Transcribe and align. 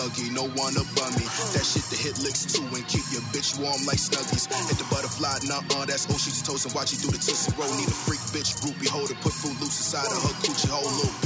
thuggy. 0.00 0.32
No 0.32 0.48
one 0.56 0.72
above 0.76 1.12
me. 1.20 1.28
That 1.52 1.64
shit 1.64 1.84
to 1.92 1.96
hit 1.96 2.16
licks 2.24 2.48
too 2.48 2.64
and 2.72 2.86
keep 2.88 3.04
your 3.12 3.20
bitch 3.36 3.60
warm 3.60 3.84
like 3.84 4.00
snuggies. 4.00 4.48
Hit 4.48 4.78
the 4.80 4.88
butterfly, 4.88 5.44
nah, 5.44 5.60
uh, 5.76 5.84
that's 5.84 6.08
all 6.08 6.16
she's 6.16 6.40
toast 6.40 6.64
and 6.64 6.74
watch 6.74 6.92
you 6.92 6.98
do 6.98 7.08
the 7.12 7.20
tootsie 7.20 7.52
roll. 7.60 7.68
Need 7.76 7.88
a 7.88 7.98
freak 8.08 8.20
bitch, 8.32 8.56
groupie 8.64 8.88
hold 8.88 9.12
holder, 9.12 9.20
put 9.20 9.32
food 9.32 9.56
loose 9.60 9.76
inside 9.76 10.08
of 10.08 10.22
her 10.24 10.34
coochie 10.40 10.72
hole, 10.72 10.88
little 10.88 11.19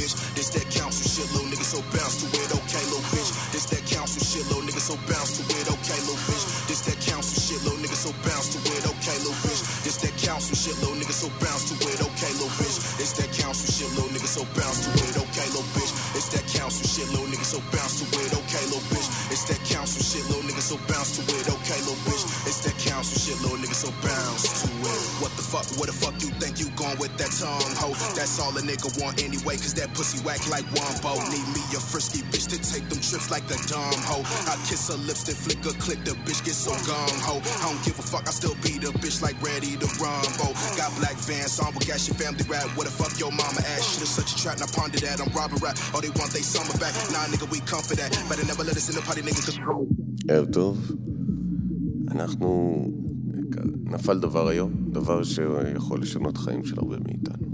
that 27.14 27.32
tongue, 27.36 27.76
ho? 27.78 27.92
That's 28.16 28.40
all 28.40 28.56
a 28.58 28.62
nigga 28.62 28.90
want 29.02 29.22
anyway, 29.22 29.58
cause 29.58 29.74
that 29.76 29.94
pussy 29.94 30.24
whack 30.26 30.42
like 30.50 30.66
Wombo. 30.74 31.20
Need 31.30 31.48
me 31.54 31.62
a 31.76 31.82
frisky 31.82 32.24
bitch 32.32 32.48
to 32.50 32.58
take 32.58 32.88
them 32.90 33.02
trips 33.04 33.30
like 33.30 33.46
the 33.48 33.60
dumb 33.68 34.00
ho. 34.08 34.24
I 34.50 34.56
kiss 34.66 34.88
her 34.90 34.98
lips, 34.98 35.24
then 35.24 35.36
flick 35.36 35.62
her 35.66 35.76
click, 35.78 36.04
the 36.06 36.18
bitch 36.26 36.42
get 36.46 36.56
so 36.56 36.72
gung 36.88 37.20
ho. 37.22 37.42
I 37.62 37.70
don't 37.70 37.82
give 37.84 38.00
a 38.00 38.06
fuck, 38.06 38.28
I 38.28 38.32
still 38.32 38.56
be 38.64 38.80
the 38.80 38.96
bitch 38.98 39.22
like 39.22 39.38
ready 39.42 39.76
to 39.78 39.88
rumble. 40.00 40.54
Got 40.80 40.96
black 40.98 41.18
vans, 41.28 41.60
on 41.60 41.76
with 41.76 41.86
gas 41.86 42.08
your 42.08 42.18
family 42.18 42.46
rap. 42.48 42.66
What 42.74 42.88
the 42.88 42.94
fuck 42.94 43.14
your 43.20 43.32
mama 43.32 43.62
ass? 43.76 43.84
Shit 43.94 44.08
is 44.08 44.10
such 44.10 44.34
a 44.34 44.38
trap, 44.40 44.58
now 44.60 44.72
ponder 44.72 45.00
that. 45.04 45.20
I'm 45.20 45.30
robbing 45.36 45.60
rap. 45.60 45.78
All 45.94 46.02
they 46.02 46.14
want, 46.16 46.32
they 46.32 46.42
summer 46.42 46.74
back. 46.80 46.96
Nah, 47.12 47.28
nigga, 47.30 47.50
we 47.52 47.60
come 47.68 47.84
for 47.84 47.96
that. 47.96 48.10
Better 48.30 48.46
never 48.46 48.64
let 48.64 48.78
us 48.78 48.90
in 48.90 48.96
the 48.96 49.02
party, 49.02 49.22
nigga, 49.22 49.44
cause 49.44 49.60
ערב 50.30 50.46
טוב. 50.52 50.92
אנחנו... 52.12 53.03
נפל 53.85 54.19
דבר 54.19 54.49
היום, 54.49 54.73
דבר 54.91 55.23
שיכול 55.23 56.01
לשנות 56.01 56.37
חיים 56.39 56.65
של 56.65 56.75
הרבה 56.79 56.97
מאיתנו. 56.99 57.49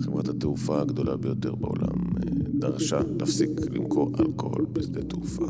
חברת 0.00 0.28
התעופה 0.28 0.80
הגדולה 0.80 1.16
ביותר 1.16 1.54
בעולם 1.54 2.16
אה, 2.16 2.22
דרשה 2.58 3.00
להפסיק 3.20 3.50
למכור 3.70 4.12
אלכוהול 4.20 4.66
בשדה 4.72 5.02
תעופה. 5.02 5.46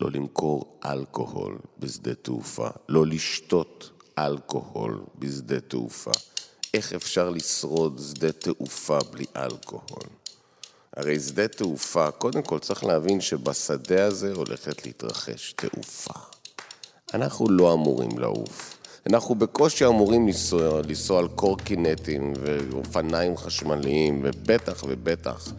לא 0.00 0.10
למכור 0.10 0.78
אלכוהול 0.84 1.58
בשדה 1.78 2.14
תעופה. 2.14 2.68
לא 2.88 3.06
לשתות 3.06 3.90
אלכוהול 4.18 5.00
בשדה 5.18 5.60
תעופה. 5.60 6.10
איך 6.74 6.92
אפשר 6.92 7.30
לשרוד 7.30 8.00
שדה 8.08 8.32
תעופה 8.32 8.98
בלי 9.12 9.24
אלכוהול? 9.36 10.08
הרי 10.96 11.20
שדה 11.20 11.48
תעופה, 11.48 12.10
קודם 12.10 12.42
כל 12.42 12.58
צריך 12.58 12.84
להבין 12.84 13.20
שבשדה 13.20 14.06
הזה 14.06 14.32
הולכת 14.32 14.86
להתרחש 14.86 15.54
תעופה. 15.56 16.33
אנחנו 17.14 17.48
לא 17.48 17.72
אמורים 17.72 18.18
לעוף. 18.18 18.78
אנחנו 19.06 19.34
בקושי 19.34 19.86
אמורים 19.86 20.26
לנסוע, 20.26 20.80
לנסוע 20.88 21.18
על 21.18 21.28
קורקינטים 21.28 22.32
ואופניים 22.70 23.36
חשמליים, 23.36 24.20
ובטח 24.24 24.84
ובטח 24.88 25.52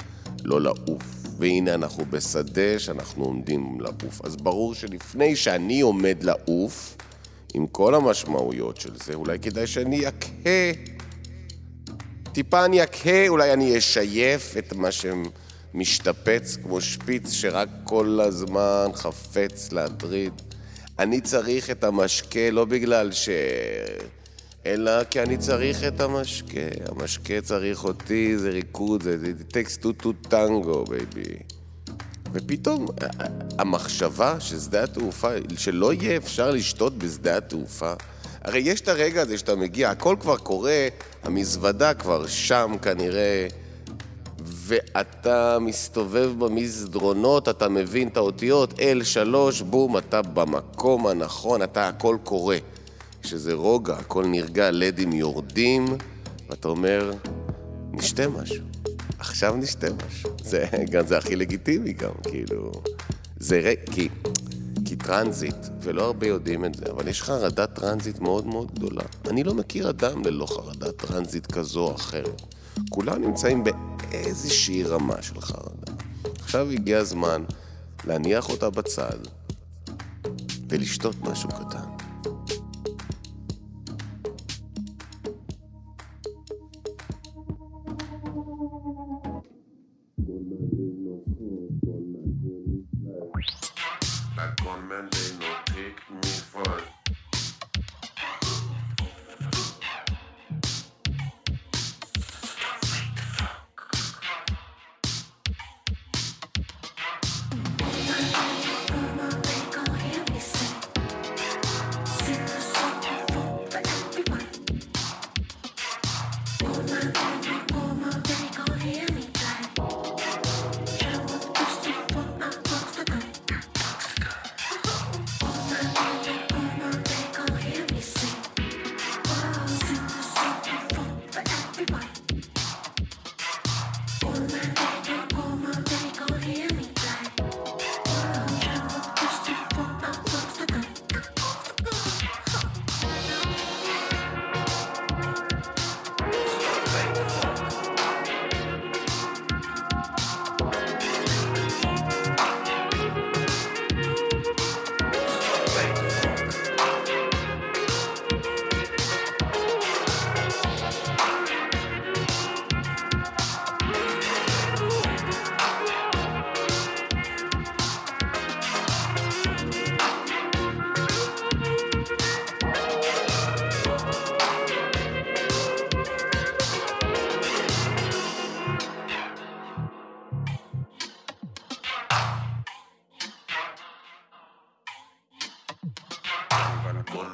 לא 0.43 0.61
לעוף. 0.61 1.03
והנה 1.37 1.73
אנחנו 1.73 2.05
בשדה 2.09 2.79
שאנחנו 2.79 3.25
עומדים 3.25 3.77
לעוף. 3.79 4.25
אז 4.25 4.35
ברור 4.35 4.75
שלפני 4.75 5.35
שאני 5.35 5.81
עומד 5.81 6.17
לעוף, 6.23 6.97
עם 7.53 7.67
כל 7.67 7.95
המשמעויות 7.95 8.77
של 8.77 8.95
זה, 9.05 9.13
אולי 9.13 9.39
כדאי 9.39 9.67
שאני 9.67 10.07
אכה 10.07 10.79
טיפה 12.31 12.65
אני 12.65 12.83
אכה, 12.83 13.27
אולי 13.27 13.53
אני 13.53 13.77
אשייף 13.77 14.57
את 14.57 14.73
מה 14.73 14.89
שמשתפץ 14.91 16.57
כמו 16.63 16.81
שפיץ 16.81 17.31
שרק 17.31 17.69
כל 17.83 18.19
הזמן 18.23 18.87
חפץ 18.93 19.71
להטריד. 19.71 20.33
אני 20.99 21.21
צריך 21.21 21.69
את 21.69 21.83
המשקה 21.83 22.49
לא 22.51 22.65
בגלל 22.65 23.11
ש... 23.11 23.29
אלא 24.65 25.03
כי 25.03 25.21
אני 25.21 25.37
צריך 25.37 25.83
את 25.83 26.01
המשקה. 26.01 26.59
המשקה 26.87 27.41
צריך 27.41 27.83
אותי, 27.83 28.37
זה 28.37 28.49
ריקוד, 28.49 29.03
זה 29.03 29.33
takes 29.51 29.83
two 29.83 30.03
to 30.03 30.31
tango, 30.31 30.89
בייבי. 30.89 31.35
ופתאום 32.33 32.85
המחשבה 33.59 34.39
ששדה 34.39 34.83
התעופה, 34.83 35.29
שלא 35.57 35.93
יהיה 35.93 36.17
אפשר 36.17 36.51
לשתות 36.51 36.97
בשדה 36.97 37.37
התעופה, 37.37 37.93
הרי 38.41 38.59
יש 38.59 38.81
את 38.81 38.87
הרגע 38.87 39.21
הזה 39.21 39.37
שאתה 39.37 39.55
מגיע, 39.55 39.89
הכל 39.89 40.15
כבר 40.19 40.37
קורה, 40.37 40.87
המזוודה 41.23 41.93
כבר 41.93 42.27
שם 42.27 42.75
כנראה, 42.81 43.47
ואתה 44.67 45.57
מסתובב 45.61 46.31
במסדרונות, 46.37 47.49
אתה 47.49 47.69
מבין 47.69 48.07
את 48.07 48.17
האותיות, 48.17 48.73
L3, 48.73 49.63
בום, 49.63 49.97
אתה 49.97 50.21
במקום 50.21 51.07
הנכון, 51.07 51.63
אתה 51.63 51.87
הכל 51.87 52.17
קורה. 52.23 52.57
כשזה 53.23 53.53
רוגע, 53.53 53.93
הכל 53.93 54.25
נרגע, 54.25 54.71
לדים 54.71 55.13
יורדים, 55.13 55.85
ואתה 56.49 56.67
אומר, 56.67 57.11
נשתה 57.91 58.27
משהו. 58.27 58.63
עכשיו 59.19 59.55
נשתה 59.55 59.87
משהו. 60.07 60.29
זה 60.43 60.65
גם, 60.91 61.07
זה 61.07 61.17
הכי 61.17 61.35
לגיטימי 61.35 61.93
גם, 61.93 62.13
כאילו... 62.23 62.71
זה. 63.39 63.73
כי... 63.91 64.09
כי 64.85 64.95
טרנזיט, 64.95 65.55
ולא 65.81 66.05
הרבה 66.05 66.27
יודעים 66.27 66.65
את 66.65 66.75
זה, 66.75 66.85
אבל 66.91 67.07
יש 67.07 67.21
חרדת 67.21 67.73
טרנזיט 67.73 68.19
מאוד 68.19 68.47
מאוד 68.47 68.71
גדולה. 68.71 69.03
אני 69.29 69.43
לא 69.43 69.53
מכיר 69.53 69.89
אדם 69.89 70.25
ללא 70.25 70.45
חרדת 70.45 70.97
טרנזיט 70.97 71.51
כזו 71.51 71.79
או 71.79 71.95
אחרת. 71.95 72.41
כולם 72.89 73.21
נמצאים 73.21 73.63
באיזושהי 74.23 74.83
רמה 74.83 75.21
של 75.21 75.41
חרדה. 75.41 75.91
עכשיו 76.39 76.69
הגיע 76.71 76.97
הזמן 76.97 77.43
להניח 78.05 78.49
אותה 78.49 78.69
בצד 78.69 79.17
ולשתות 80.69 81.15
משהו 81.21 81.49
קטן. 81.49 81.94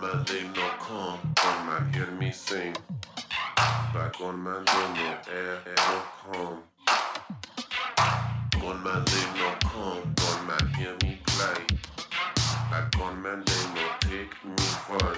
my 0.02 0.24
day 0.24 0.42
no 0.56 0.68
come 0.80 1.20
When 1.22 1.70
I 1.70 1.92
hear 1.94 2.08
me 2.20 2.32
sing, 2.32 2.76
back 3.94 4.20
on 4.20 4.40
my 4.40 4.58
day 4.64 4.88
no 4.96 5.32
air, 5.32 5.60
air 5.68 5.76
no 5.78 6.02
calm. 6.24 6.64
On 8.66 8.84
my 8.84 9.04
day 9.06 9.28
no 9.38 9.54
calm. 9.62 10.02
When 10.18 10.50
I 10.50 10.78
hear 10.78 10.96
me 11.04 11.20
play, 11.28 11.78
back 12.72 13.00
on 13.00 13.22
my 13.22 13.36
day 13.46 13.64
no 13.76 13.86
take 14.00 14.34
me 14.44 14.66
fun. 14.88 15.18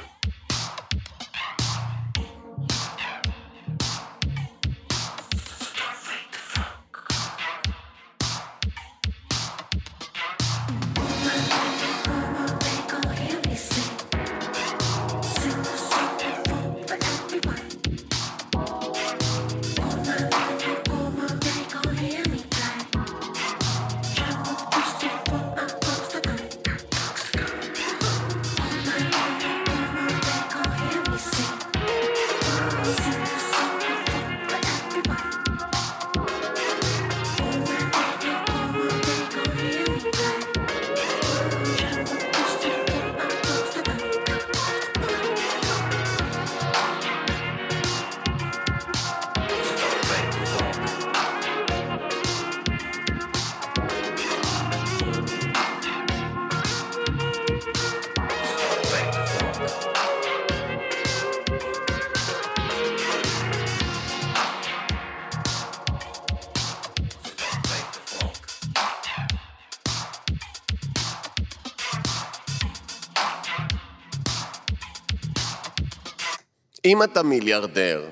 אם 76.85 77.03
אתה 77.03 77.23
מיליארדר, 77.23 78.09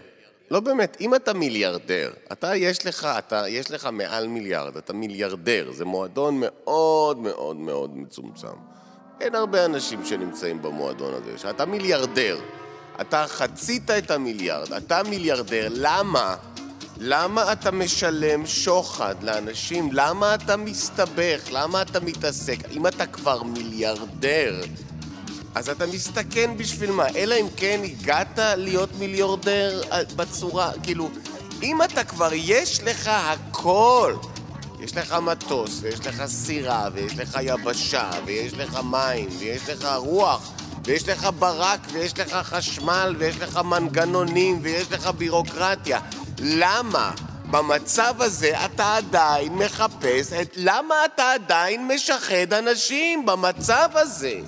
לא 0.52 0.60
באמת, 0.60 0.98
אם 1.02 1.16
אתה 1.16 1.34
מיליארדר, 1.34 2.12
אתה 2.32 2.56
יש 2.56 2.86
לך, 2.86 3.08
אתה, 3.18 3.48
יש 3.48 3.72
לך 3.72 3.90
מעל 3.92 4.28
מיליארד, 4.28 4.78
אתה 4.78 4.94
מיליארדר, 4.94 5.72
זה 5.72 5.86
מועדון 5.86 6.36
מאוד 6.40 7.18
מאוד 7.18 7.56
מאוד 7.56 7.98
מצומצם. 7.98 8.48
אין 9.22 9.36
הרבה 9.36 9.66
אנשים 9.66 10.06
שנמצאים 10.06 10.62
במועדון 10.62 11.14
הזה. 11.14 11.38
שאתה 11.38 11.66
מיליארדר, 11.66 12.40
אתה 13.02 13.26
חצית 13.28 13.92
את 13.92 14.12
המיליארד, 14.12 14.74
אתה 14.74 15.02
מיליארדר, 15.04 15.68
למה? 15.72 16.36
למה 16.98 17.52
אתה 17.52 17.72
משלם 17.72 18.46
שוחד 18.46 19.16
לאנשים? 19.24 19.90
למה 19.92 20.36
אתה 20.36 20.58
מסתבך? 20.58 21.42
למה 21.52 21.82
אתה 21.82 22.00
מתעסק? 22.00 22.58
אם 22.72 22.88
אתה 22.88 23.06
כבר 23.06 23.44
מיליארדר, 23.44 24.62
אז 25.56 25.70
אתה 25.70 25.88
מסתכן 25.88 26.58
בשביל 26.58 26.92
מה? 26.92 27.08
אלא 27.16 27.36
אם 27.36 27.48
כן 27.56 27.82
הגעת 27.84 28.40
להיות 28.58 28.90
מיליארדר 29.00 29.82
אה, 29.92 30.02
בצורה, 30.16 30.72
כאילו, 30.84 31.10
אם 31.64 31.84
אתה 31.84 32.04
כבר, 32.04 32.30
יש 32.34 32.84
לך 32.84 33.08
הכל. 33.08 34.16
יש 34.80 34.98
לך 34.98 35.14
מטוס, 35.14 35.80
ויש 35.82 36.08
לך 36.08 36.26
סירה, 36.26 36.90
ויש 36.94 37.20
לך 37.20 37.38
יבשה, 37.42 38.10
ויש 38.26 38.54
לך 38.54 38.80
מים, 38.92 39.30
ויש 39.40 39.70
לך 39.70 39.88
רוח, 39.96 40.52
ויש 40.86 41.10
לך 41.10 41.30
ברק, 41.40 41.80
ויש 41.94 42.20
לך 42.20 42.34
חשמל, 42.34 43.16
ויש 43.18 43.36
לך 43.40 43.58
מנגנונים, 43.58 44.60
ויש 44.62 44.92
לך 44.92 45.08
בירוקרטיה. 45.08 46.00
למה? 46.40 47.12
במצב 47.52 48.16
הזה 48.20 48.66
אתה 48.66 48.96
עדיין 48.96 49.54
מחפש 49.54 50.34
את... 50.42 50.54
למה 50.56 50.96
אתה 51.06 51.32
עדיין 51.32 51.88
משחד 51.88 52.54
אנשים 52.54 53.26
במצב 53.26 53.90
הזה? 53.94 54.40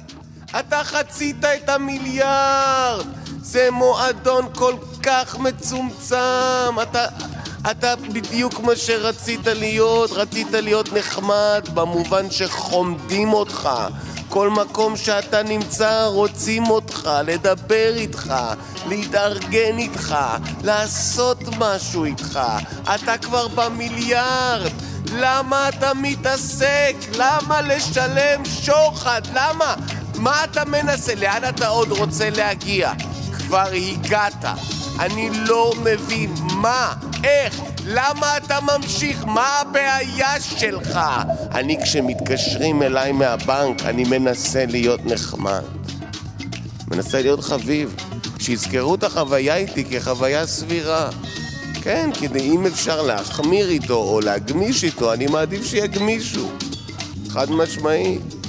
אתה 0.59 0.83
חצית 0.83 1.45
את 1.45 1.69
המיליארד! 1.69 3.05
זה 3.41 3.71
מועדון 3.71 4.47
כל 4.55 4.73
כך 5.03 5.39
מצומצם! 5.39 6.75
אתה... 6.81 7.05
אתה 7.71 7.95
בדיוק 7.95 8.59
מה 8.59 8.75
שרצית 8.75 9.47
להיות, 9.47 10.11
רצית 10.11 10.51
להיות 10.51 10.93
נחמד 10.93 11.69
במובן 11.73 12.31
שחומדים 12.31 13.33
אותך. 13.33 13.69
כל 14.29 14.49
מקום 14.49 14.97
שאתה 14.97 15.43
נמצא 15.43 16.05
רוצים 16.05 16.67
אותך, 16.67 17.09
לדבר 17.25 17.93
איתך, 17.95 18.33
להתארגן 18.87 19.77
איתך, 19.77 20.15
לעשות 20.63 21.37
משהו 21.59 22.03
איתך. 22.03 22.39
אתה 22.95 23.17
כבר 23.17 23.47
במיליארד. 23.47 24.71
למה 25.15 25.69
אתה 25.69 25.93
מתעסק? 25.93 26.95
למה 27.17 27.61
לשלם 27.61 28.45
שוחד? 28.45 29.21
למה? 29.33 29.75
מה 30.23 30.43
אתה 30.43 30.65
מנסה? 30.65 31.15
לאן 31.15 31.49
אתה 31.49 31.67
עוד 31.67 31.91
רוצה 31.91 32.29
להגיע? 32.29 32.93
כבר 33.33 33.67
הגעת. 33.73 34.45
אני 34.99 35.29
לא 35.47 35.73
מבין 35.83 36.33
מה, 36.53 36.93
איך, 37.23 37.61
למה 37.85 38.37
אתה 38.37 38.57
ממשיך? 38.61 39.25
מה 39.25 39.59
הבעיה 39.59 40.39
שלך? 40.39 40.99
אני 41.51 41.77
כשמתקשרים 41.83 42.83
אליי 42.83 43.11
מהבנק, 43.11 43.81
אני 43.85 44.03
מנסה 44.03 44.65
להיות 44.65 45.05
נחמד. 45.05 45.63
מנסה 46.87 47.21
להיות 47.21 47.43
חביב. 47.43 47.95
שיזכרו 48.39 48.95
את 48.95 49.03
החוויה 49.03 49.55
איתי 49.55 49.85
כחוויה 49.85 50.47
סבירה. 50.47 51.09
כן, 51.81 52.09
כדי 52.19 52.39
אם 52.39 52.65
אפשר 52.65 53.01
להחמיר 53.01 53.69
איתו 53.69 53.95
או 53.95 54.19
להגמיש 54.21 54.83
איתו, 54.83 55.13
אני 55.13 55.27
מעדיף 55.27 55.65
שיגמישו. 55.65 56.49
חד 57.29 57.51
משמעית. 57.51 58.42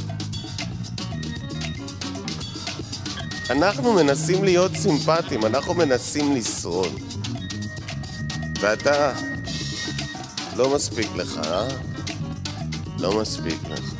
אנחנו 3.55 3.93
מנסים 3.93 4.45
להיות 4.45 4.73
סימפטיים, 4.77 5.45
אנחנו 5.47 5.75
מנסים 5.75 6.37
לשרוד. 6.37 7.01
ואתה... 8.61 9.13
לא 10.57 10.75
מספיק 10.75 11.07
לך, 11.17 11.39
אה? 11.45 11.69
לא 12.99 13.21
מספיק 13.21 13.59
לך. 13.71 13.94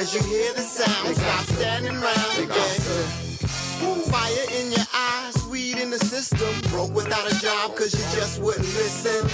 As 0.00 0.14
you 0.14 0.22
hear 0.22 0.50
the 0.54 0.62
sound, 0.62 1.14
stop 1.14 1.44
standing 1.44 1.92
around 1.92 2.38
again. 2.38 2.80
Fire 4.08 4.46
in 4.58 4.72
your 4.72 4.86
eyes, 4.94 5.36
weed 5.48 5.76
in 5.76 5.90
the 5.90 5.98
system. 5.98 6.48
Broke 6.70 6.94
without 6.94 7.30
a 7.30 7.38
job 7.38 7.76
cause 7.76 7.92
you 7.92 8.18
just 8.18 8.40
wouldn't 8.40 8.64
listen. 8.64 9.28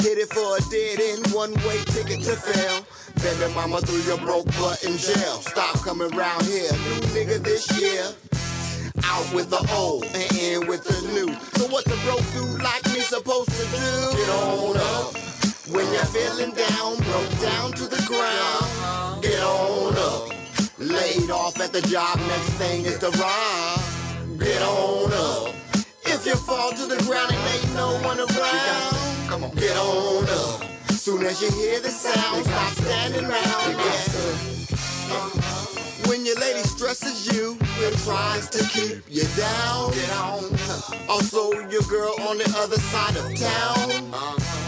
Hit 0.00 0.16
it 0.16 0.32
for 0.32 0.56
a 0.56 0.60
dead 0.70 0.98
end, 1.00 1.26
one 1.34 1.52
way 1.66 1.78
ticket 1.92 2.22
to 2.22 2.36
fail. 2.36 2.86
Baby 3.20 3.52
mama 3.54 3.82
threw 3.82 4.00
your 4.08 4.16
broke 4.24 4.46
butt 4.56 4.82
in 4.82 4.96
jail. 4.96 5.42
Stop 5.44 5.74
coming 5.84 6.10
round 6.16 6.42
here, 6.46 6.72
new 6.72 7.00
nigga 7.12 7.44
this 7.44 7.68
year. 7.78 8.04
Out 9.04 9.34
with 9.34 9.50
the 9.50 9.60
old 9.76 10.04
and 10.04 10.32
in 10.38 10.66
with 10.66 10.84
the 10.84 10.96
new. 11.12 11.28
So 11.60 11.68
what 11.68 11.84
the 11.84 11.96
broke 12.04 12.24
dude 12.32 12.62
like 12.62 12.84
me 12.94 13.00
supposed 13.00 13.50
to 13.50 13.64
do? 13.76 14.16
Get 14.16 14.30
on 14.30 14.76
up. 14.78 15.37
When 15.70 15.84
you're 15.92 16.04
feeling 16.06 16.52
down, 16.52 16.96
broke 16.96 17.40
down 17.40 17.72
to 17.72 17.84
the 17.84 18.02
ground. 18.06 19.22
Get 19.22 19.38
on 19.42 19.94
up. 19.98 20.32
Laid 20.78 21.30
off 21.30 21.60
at 21.60 21.72
the 21.72 21.82
job, 21.82 22.16
next 22.18 22.50
thing 22.54 22.86
is 22.86 22.98
to 23.00 23.10
rob. 23.10 23.80
Get 24.38 24.62
on 24.62 25.12
up. 25.12 25.54
If 26.06 26.24
you 26.24 26.36
fall 26.36 26.70
to 26.72 26.86
the 26.86 26.96
ground 27.04 27.32
and 27.32 27.54
ain't 27.54 27.74
no 27.74 28.00
one 28.00 28.18
around, 28.18 29.28
come 29.28 29.44
on, 29.44 29.54
get 29.56 29.76
on 29.76 30.24
up. 30.24 30.64
Soon 30.92 31.26
as 31.26 31.42
you 31.42 31.50
hear 31.50 31.80
the 31.80 31.90
sound, 31.90 32.46
stop 32.46 32.72
standing 32.72 33.26
around. 33.26 33.72
Yeah. 33.76 34.48
When 36.08 36.24
your 36.24 36.36
lady 36.36 36.62
stresses 36.62 37.26
you 37.30 37.58
and 37.82 37.98
tries 37.98 38.48
to 38.50 38.64
keep 38.68 39.04
you 39.06 39.24
down, 39.36 39.92
get 39.92 40.12
on. 40.16 40.44
Also, 41.10 41.52
your 41.68 41.82
girl 41.82 42.14
on 42.26 42.38
the 42.38 42.54
other 42.56 42.78
side 42.78 43.16
of 43.16 43.36
town. 43.36 44.67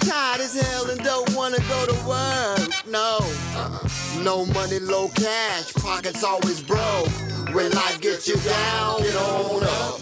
Tired 0.00 0.40
as 0.40 0.54
hell 0.60 0.90
and 0.90 1.02
don't 1.02 1.30
wanna 1.34 1.58
go 1.68 1.86
to 1.86 1.94
work. 2.06 2.86
No, 2.86 3.20
no 4.22 4.46
money, 4.46 4.78
low 4.78 5.08
cash, 5.08 5.72
pockets 5.74 6.24
always 6.24 6.60
broke. 6.62 7.08
When 7.52 7.70
life 7.70 8.00
gets 8.00 8.26
you 8.28 8.36
down, 8.36 9.02
get 9.02 9.16
on 9.16 9.62
up. 9.62 10.00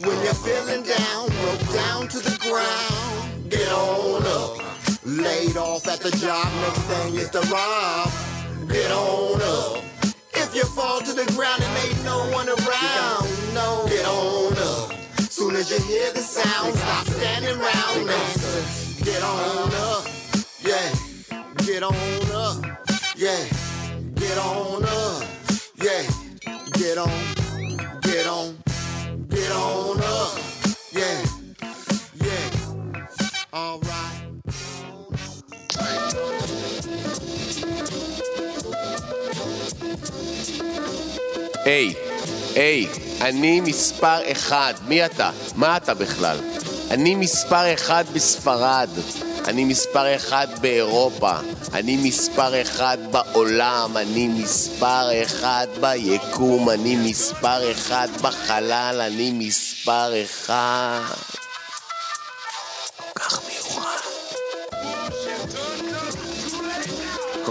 When 0.00 0.16
you're 0.24 0.34
feeling 0.34 0.82
down, 0.82 1.28
broke 1.40 1.72
down 1.72 2.08
to 2.08 2.18
the 2.18 2.36
ground, 2.40 3.50
get 3.50 3.70
on 3.72 4.22
up. 4.26 4.62
Laid 5.04 5.56
off 5.56 5.86
at 5.86 6.00
the 6.00 6.10
job, 6.10 6.46
next 6.62 6.80
thing 6.90 7.14
is 7.14 7.30
to 7.30 7.40
rob 7.52 8.10
get 8.68 8.90
on 8.90 9.40
up. 9.42 9.82
If 10.34 10.54
you 10.54 10.64
fall 10.64 11.00
to 11.00 11.12
the 11.12 11.24
ground 11.32 11.62
and 11.62 11.88
ain't 11.88 12.04
no 12.04 12.18
one 12.30 12.48
around, 12.48 13.54
no, 13.54 13.86
get 13.88 14.04
on 14.06 14.56
up. 14.58 14.95
Soon 15.46 15.54
as 15.54 15.70
you 15.70 15.78
hear 15.78 16.12
the 16.12 16.18
sound, 16.18 16.74
stop 16.74 17.06
standing 17.06 17.56
get 19.04 19.22
on 19.22 19.72
up. 19.74 20.04
Yeah, 20.58 20.92
get 21.64 21.84
on 21.84 21.94
up. 22.32 22.64
Yeah, 23.16 23.46
get 24.16 24.38
on 24.38 24.84
up. 24.84 25.22
Yeah, 25.80 26.02
get 26.72 26.98
on, 26.98 27.34
get 28.02 28.26
on, 28.26 28.58
get 29.28 29.52
on 29.52 30.02
up. 30.02 30.36
Yeah, 30.92 31.24
yeah. 32.24 32.50
All 33.52 33.78
right. 33.78 34.26
היי, 42.56 42.86
אני 43.20 43.60
מספר 43.60 44.32
אחד. 44.32 44.74
מי 44.86 45.06
אתה? 45.06 45.30
מה 45.54 45.76
אתה 45.76 45.94
בכלל? 45.94 46.38
אני 46.90 47.14
מספר 47.14 47.74
אחד 47.74 48.04
בספרד. 48.12 48.88
אני 49.44 49.64
מספר 49.64 50.16
אחד 50.16 50.46
באירופה. 50.60 51.32
אני 51.72 51.96
מספר 51.96 52.62
אחד 52.62 52.98
בעולם. 53.10 53.96
אני 53.96 54.28
מספר 54.28 55.22
אחד 55.22 55.66
ביקום. 55.80 56.70
אני 56.70 56.96
מספר 56.96 57.72
אחד 57.72 58.08
בחלל. 58.22 59.00
אני 59.00 59.32
מספר 59.32 60.24
אחד. 60.24 61.00
כל 62.96 63.20
כך 63.20 63.40
מיוחד. 63.48 63.96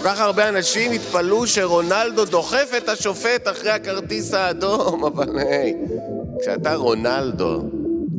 כך 0.06 0.20
הרבה 0.20 0.50
אנשים 0.50 0.92
התפלאו 0.92 1.48
שרונלדו 1.48 2.26
דוחף 2.26 2.72
את 2.78 2.90
השופט 2.90 3.48
אחרי 3.48 3.72
הכרטיס 3.72 4.34
האדום, 4.34 5.04
אבל 5.14 5.40
היי, 5.40 5.76
כשאתה 6.42 6.76
רונלדו, 6.76 7.64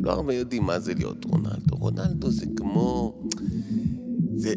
לא 0.01 0.11
הרבה 0.11 0.33
יודעים 0.33 0.63
מה 0.63 0.79
זה 0.79 0.93
להיות 0.93 1.25
רונלדו. 1.25 1.75
רונלדו 1.79 2.31
זה 2.31 2.45
כמו... 2.57 3.13
זה... 4.35 4.53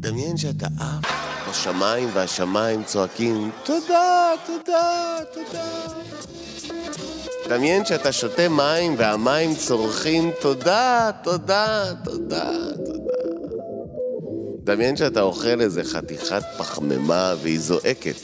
דמיין 0.00 0.36
שאתה 0.36 0.66
עף 0.66 1.04
בשמיים 1.50 2.08
והשמיים 2.12 2.82
צועקים 2.84 3.50
תודה, 3.64 4.32
תודה, 4.46 5.16
תודה. 5.34 5.64
דמיין 7.48 7.84
שאתה 7.84 8.12
שותה 8.12 8.48
מים 8.48 8.94
והמים 8.98 9.54
צורכים 9.54 10.30
תודה, 10.40 11.10
תודה, 11.22 11.92
תודה. 12.04 12.50
דמיין 14.64 14.96
שאתה 14.96 15.22
אוכל 15.22 15.60
איזה 15.60 15.84
חתיכת 15.84 16.42
פחמימה 16.58 17.34
והיא 17.42 17.60
זועקת. 17.60 18.16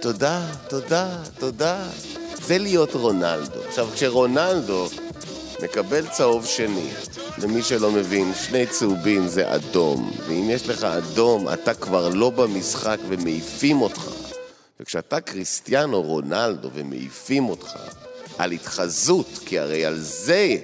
תודה, 0.00 0.46
תודה, 0.68 1.08
תודה. 1.38 1.88
זה 2.46 2.58
להיות 2.58 2.94
רונלדו. 2.94 3.60
עכשיו, 3.68 3.88
כשרונלדו 3.94 4.88
מקבל 5.62 6.06
צהוב 6.06 6.46
שני, 6.46 6.88
למי 7.38 7.62
שלא 7.62 7.90
מבין, 7.90 8.32
שני 8.34 8.66
צהובים 8.66 9.28
זה 9.28 9.54
אדום, 9.54 10.12
ואם 10.28 10.50
יש 10.50 10.68
לך 10.68 10.84
אדום, 10.84 11.48
אתה 11.48 11.74
כבר 11.74 12.08
לא 12.08 12.30
במשחק 12.30 12.98
ומעיפים 13.08 13.82
אותך. 13.82 14.10
וכשאתה 14.80 15.20
קריסטיאנו 15.20 16.02
רונלדו 16.02 16.70
ומעיפים 16.74 17.48
אותך 17.48 17.76
על 18.38 18.52
התחזות, 18.52 19.38
כי 19.46 19.58
הרי 19.58 19.84
על 19.84 19.98
זה 19.98 20.56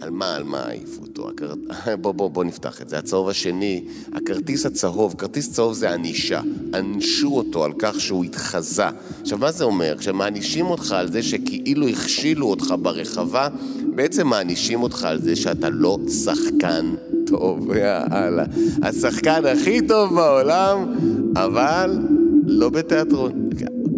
על 0.00 0.10
מה, 0.10 0.36
על 0.36 0.42
מה 0.44 0.60
העיפו 0.60 1.02
אותו? 1.02 1.30
הכר... 1.30 1.54
בוא, 2.02 2.12
בוא, 2.12 2.30
בוא 2.30 2.44
נפתח 2.44 2.82
את 2.82 2.88
זה. 2.88 2.98
הצהוב 2.98 3.28
השני, 3.28 3.84
הכרטיס 4.12 4.66
הצהוב, 4.66 5.14
כרטיס 5.18 5.52
צהוב 5.52 5.74
זה 5.74 5.90
ענישה. 5.94 6.40
ענשו 6.74 7.36
אותו 7.36 7.64
על 7.64 7.72
כך 7.78 8.00
שהוא 8.00 8.24
התחזה. 8.24 8.84
עכשיו, 9.22 9.38
מה 9.38 9.52
זה 9.52 9.64
אומר? 9.64 9.94
כשמענישים 9.98 10.66
אותך 10.66 10.92
על 10.92 11.12
זה 11.12 11.22
שכאילו 11.22 11.88
הכשילו 11.88 12.46
אותך 12.46 12.74
ברחבה, 12.82 13.48
בעצם 13.94 14.26
מענישים 14.26 14.82
אותך 14.82 15.04
על 15.04 15.20
זה 15.22 15.36
שאתה 15.36 15.70
לא 15.70 15.98
שחקן 16.24 16.94
טוב. 17.26 17.72
יאללה. 17.76 18.44
השחקן 18.82 19.46
הכי 19.46 19.86
טוב 19.86 20.14
בעולם, 20.14 20.94
אבל 21.36 21.98
לא 22.46 22.70
בתיאטרון. 22.70 23.48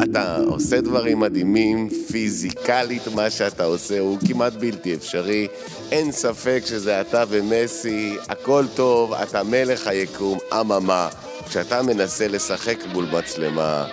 אתה 0.03 0.37
עושה 0.47 0.81
דברים 0.81 1.21
מדהימים, 1.21 1.89
פיזיקלית 2.11 3.09
מה 3.15 3.31
שאתה 3.31 3.65
עושה 3.65 4.01
הוא 4.01 4.19
כמעט 4.29 4.53
בלתי 4.53 4.95
אפשרי. 4.95 5.49
אין 5.93 6.13
ספק 6.13 6.63
שזה 6.67 7.01
אתה 7.01 7.25
ומסי, 7.29 8.17
הכל 8.29 8.65
טוב, 8.75 9.13
אתה 9.13 9.43
מלך 9.43 9.87
היקום, 9.87 10.39
אממה. 10.61 11.09
כשאתה 11.49 11.83
מנסה 11.83 12.29
לשחק 12.29 12.77
מול 12.93 13.07
מצלמה, 13.13 13.87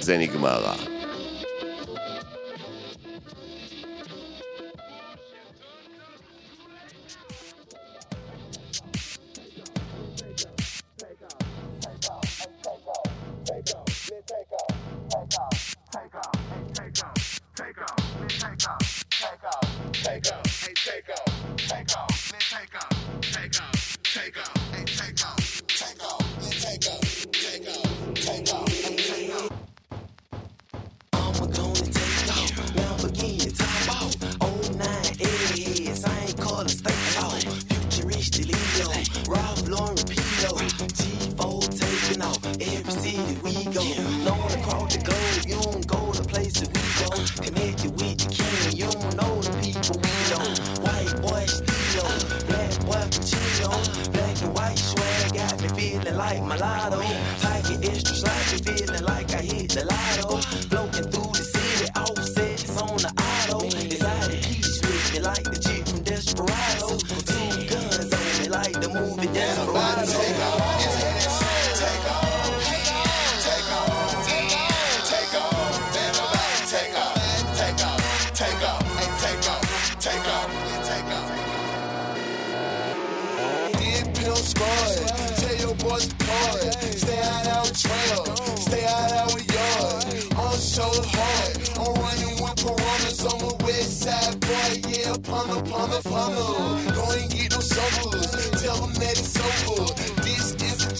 זה 0.00 0.18
נגמר 0.18 0.62
רע. 0.62 0.89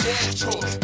Yeah. 0.03 0.31
choice. 0.33 0.80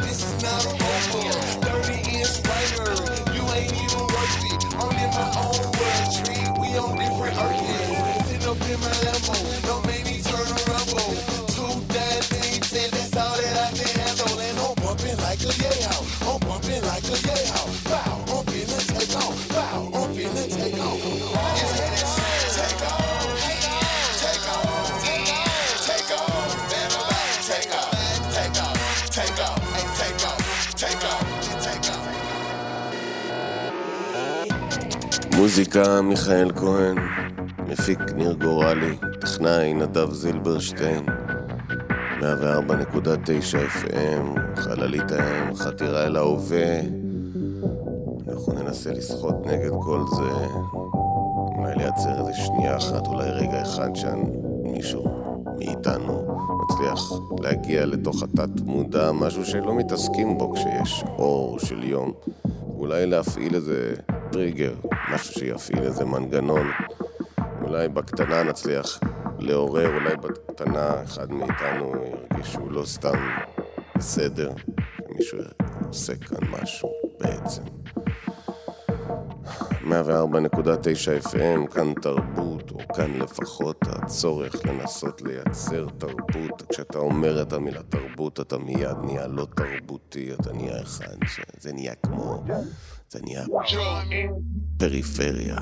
מוזיקה 35.58 36.00
מיכאל 36.02 36.52
כהן, 36.52 36.96
מפיק 37.66 37.98
ניר 38.16 38.32
גורלי, 38.32 38.96
טכנאי 39.20 39.74
נדב 39.74 40.12
זילברשטיין, 40.12 41.06
104.9 42.20 42.24
FM, 43.54 44.56
חללית 44.56 45.12
האם, 45.12 45.54
חתירה 45.54 46.06
אל 46.06 46.16
ההווה. 46.16 46.80
אנחנו 48.28 48.52
ננסה 48.52 48.92
לשחות 48.92 49.46
נגד 49.46 49.70
כל 49.80 50.00
זה, 50.16 50.46
אולי 51.56 51.74
לייצר 51.76 52.18
איזה 52.18 52.32
שנייה 52.34 52.76
אחת, 52.76 53.06
אולי 53.06 53.30
רגע 53.30 53.62
אחד 53.62 53.90
שמישהו 53.94 55.04
מאיתנו 55.58 56.38
מצליח 56.64 57.12
להגיע 57.40 57.86
לתוך 57.86 58.22
התת 58.22 58.60
מודע, 58.64 59.12
משהו 59.12 59.44
שלא 59.44 59.74
מתעסקים 59.74 60.38
בו 60.38 60.52
כשיש 60.52 61.04
אור 61.18 61.58
של 61.58 61.84
יום. 61.84 62.12
אולי 62.78 63.06
להפעיל 63.06 63.54
איזה 63.54 63.94
טריגר, 64.36 64.74
משהו 65.12 65.34
שיפעיל 65.34 65.82
איזה 65.82 66.04
מנגנון. 66.04 66.66
אולי 67.62 67.88
בקטנה 67.88 68.42
נצליח 68.42 69.00
לעורר, 69.38 69.94
אולי 69.94 70.16
בקטנה 70.16 71.02
אחד 71.04 71.32
מאיתנו 71.32 71.92
ירגיש 72.32 72.52
שהוא 72.52 72.72
לא 72.72 72.84
סתם 72.84 73.28
בסדר, 73.96 74.50
שמישהו 75.08 75.38
עושה 75.86 76.16
כאן 76.16 76.48
משהו 76.50 76.92
בעצם. 77.20 77.62
104.9 79.86 79.88
FM, 81.26 81.74
כאן 81.74 81.94
תרבות, 81.94 82.70
או 82.70 82.78
כאן 82.96 83.18
לפחות 83.18 83.84
הצורך 83.88 84.66
לנסות 84.66 85.22
לייצר 85.22 85.86
תרבות. 85.98 86.62
כשאתה 86.68 86.98
אומר 86.98 87.42
את 87.42 87.52
המילה 87.52 87.82
תרבות, 87.82 88.40
אתה 88.40 88.58
מיד 88.58 88.96
נהיה 89.04 89.26
לא 89.26 89.46
תרבותי, 89.56 90.34
אתה 90.34 90.52
נהיה 90.52 90.82
אחד 90.82 91.16
שזה 91.26 91.72
נהיה 91.72 91.94
כמו... 91.94 92.44
זה 93.10 93.18
נהיה 93.22 93.44
פריפריה. 94.78 95.58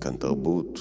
כאן 0.00 0.16
תרבות, 0.16 0.78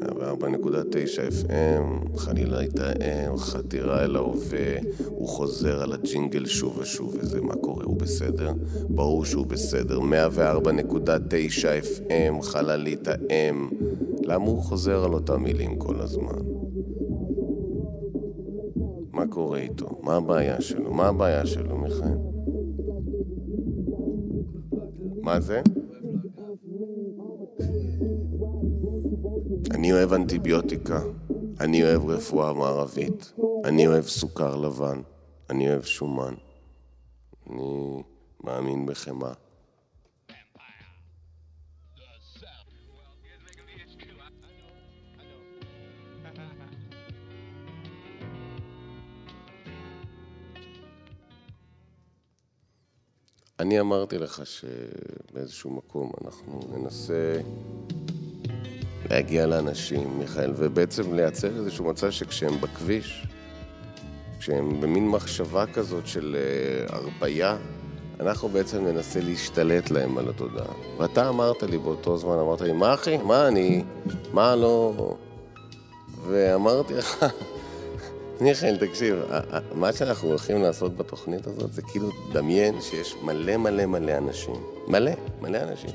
104.9 0.00 1.48
FM, 1.48 2.18
חלילה 2.18 2.64
יתאם, 2.64 3.36
חתירה 3.36 4.04
אל 4.04 4.16
ההווה, 4.16 4.76
הוא 5.06 5.28
חוזר 5.28 5.82
על 5.82 5.92
הג'ינגל 5.92 6.46
שוב 6.46 6.78
ושוב, 6.78 7.16
וזה 7.20 7.40
מה 7.40 7.54
קורה, 7.54 7.84
הוא 7.84 7.96
בסדר? 7.96 8.52
ברור 8.88 9.24
שהוא 9.24 9.46
בסדר, 9.46 9.98
104.9 10.00 10.02
FM, 11.82 12.42
חללית 12.42 13.08
האם, 13.08 13.68
למה 14.22 14.44
הוא 14.44 14.62
חוזר 14.62 15.04
על 15.04 15.12
אותם 15.12 15.42
מילים 15.42 15.78
כל 15.78 16.00
הזמן? 16.00 16.38
מה 19.12 19.26
קורה 19.26 19.58
איתו? 19.58 20.00
מה 20.02 20.16
הבעיה 20.16 20.60
שלו? 20.60 20.94
מה 20.94 21.08
הבעיה 21.08 21.46
שלו, 21.46 21.78
מיכאל? 21.78 22.27
מה 25.28 25.40
זה? 25.40 25.62
אני 29.70 29.92
אוהב 29.92 30.12
אנטיביוטיקה, 30.12 31.00
אני 31.60 31.84
אוהב 31.84 32.04
רפואה 32.04 32.52
מערבית, 32.52 33.32
אני 33.64 33.86
אוהב 33.86 34.04
סוכר 34.04 34.56
לבן, 34.56 35.00
אני 35.50 35.68
אוהב 35.68 35.82
שומן, 35.82 36.34
אני 37.50 38.02
מאמין 38.44 38.86
בחמאה. 38.86 39.32
אני 53.60 53.80
אמרתי 53.80 54.18
לך 54.18 54.42
שבאיזשהו 54.44 55.70
מקום 55.70 56.12
אנחנו 56.24 56.60
ננסה 56.72 57.40
להגיע 59.10 59.46
לאנשים, 59.46 60.18
מיכאל, 60.18 60.52
ובעצם 60.56 61.14
לייצר 61.14 61.56
איזשהו 61.56 61.84
מצב 61.84 62.10
שכשהם 62.10 62.60
בכביש, 62.60 63.26
כשהם 64.38 64.80
במין 64.80 65.08
מחשבה 65.08 65.66
כזאת 65.66 66.06
של 66.06 66.36
uh, 66.88 66.92
הרפייה, 66.94 67.56
אנחנו 68.20 68.48
בעצם 68.48 68.84
ננסה 68.84 69.20
להשתלט 69.20 69.90
להם 69.90 70.18
על 70.18 70.28
התודעה. 70.28 70.72
ואתה 70.98 71.28
אמרת 71.28 71.62
לי 71.62 71.78
באותו 71.78 72.18
זמן, 72.18 72.38
אמרת 72.38 72.60
לי, 72.60 72.72
מה 72.72 72.94
אחי? 72.94 73.16
מה 73.16 73.48
אני? 73.48 73.84
מה 74.32 74.56
לא... 74.56 75.14
ואמרתי 76.28 76.94
לך, 76.94 77.24
מיכאל, 78.40 78.76
תקשיב, 78.76 79.16
מה 79.74 79.92
שאנחנו 79.92 80.28
הולכים 80.28 80.62
לעשות 80.62 80.96
בתוכנית 80.96 81.46
הזאת 81.46 81.72
זה 81.72 81.82
כאילו, 81.82 82.10
דמיין 82.32 82.80
שיש 82.80 83.14
מלא 83.22 83.56
מלא 83.56 83.86
מלא 83.86 84.12
אנשים, 84.18 84.54
מלא, 84.86 85.10
מלא 85.40 85.58
אנשים, 85.58 85.90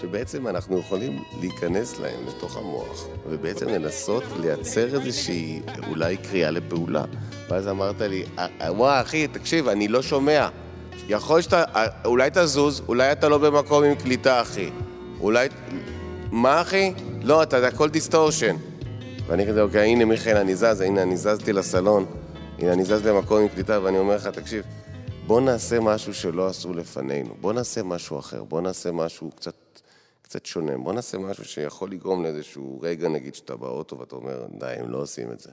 שבעצם 0.00 0.48
אנחנו 0.48 0.78
יכולים 0.78 1.22
להיכנס 1.40 2.00
להם 2.00 2.26
לתוך 2.28 2.56
המוח, 2.56 3.06
ובעצם 3.28 3.68
לנסות 3.68 4.22
לייצר 4.40 4.94
איזושהי 4.94 5.60
אולי 5.88 6.16
קריאה 6.16 6.50
לפעולה. 6.50 7.04
ואז 7.48 7.68
אמרת 7.68 8.00
לי, 8.00 8.24
וואי, 8.68 9.00
אחי, 9.00 9.26
תקשיב, 9.28 9.68
אני 9.68 9.88
לא 9.88 10.02
שומע. 10.02 10.48
יכול 11.08 11.40
שאתה, 11.40 11.64
אולי 12.04 12.30
תזוז, 12.32 12.82
אולי 12.88 13.12
אתה 13.12 13.28
לא 13.28 13.38
במקום 13.38 13.84
עם 13.84 13.94
קליטה, 13.94 14.40
אחי. 14.40 14.70
אולי... 15.20 15.48
מה, 16.30 16.60
אחי? 16.60 16.92
לא, 17.22 17.42
אתה, 17.42 17.60
זה 17.60 17.68
הכל 17.68 17.88
distortion. 17.88 18.56
ואני 19.26 19.46
כזה, 19.46 19.62
אוקיי, 19.62 19.88
הנה 19.88 20.04
מיכאל, 20.04 20.36
אני 20.36 20.56
זז, 20.56 20.80
הנה, 20.80 21.02
אני 21.02 21.16
זזתי 21.16 21.52
לסלון, 21.52 22.06
הנה, 22.58 22.72
אני 22.72 22.84
זז 22.84 23.06
למקום 23.06 23.42
עם 23.42 23.48
קליטה, 23.48 23.82
ואני 23.82 23.98
אומר 23.98 24.16
לך, 24.16 24.26
תקשיב, 24.26 24.64
בוא 25.26 25.40
נעשה 25.40 25.80
משהו 25.80 26.14
שלא 26.14 26.46
עשו 26.46 26.74
לפנינו, 26.74 27.34
בוא 27.40 27.52
נעשה 27.52 27.82
משהו 27.82 28.18
אחר, 28.18 28.44
בוא 28.44 28.60
נעשה 28.60 28.92
משהו 28.92 29.30
קצת, 29.30 29.54
קצת 30.22 30.46
שונה, 30.46 30.78
בוא 30.78 30.92
נעשה 30.92 31.18
משהו 31.18 31.44
שיכול 31.44 31.90
לגרום 31.90 32.22
לאיזשהו 32.22 32.80
רגע, 32.82 33.08
נגיד, 33.08 33.34
שאתה 33.34 33.56
באוטו 33.56 33.98
ואתה 33.98 34.16
אומר, 34.16 34.46
די, 34.58 34.66
הם 34.66 34.90
לא 34.90 34.98
עושים 34.98 35.32
את 35.32 35.40
זה. 35.40 35.50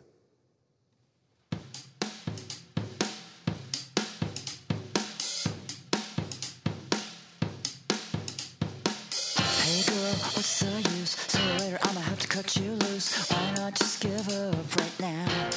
Cut 12.41 12.55
you 12.55 12.71
loose. 12.71 13.29
Why 13.29 13.53
not 13.55 13.75
just 13.75 13.99
give 14.01 14.27
up 14.29 14.75
right 14.77 14.99
now? 14.99 15.49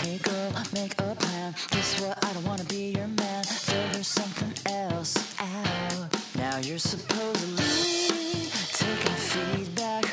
Hey 0.00 0.18
girl, 0.18 0.52
make 0.72 0.92
a 1.00 1.16
plan. 1.16 1.54
Guess 1.70 2.00
what? 2.00 2.24
I 2.24 2.32
don't 2.32 2.46
wanna 2.46 2.64
be 2.64 2.92
your 2.96 3.08
man. 3.08 3.42
Figure 3.42 4.04
something 4.04 4.54
else 4.72 5.16
out. 5.40 6.14
Now 6.36 6.58
you're 6.58 6.78
supposedly 6.78 8.50
taking 8.82 9.18
feedback 9.32 10.04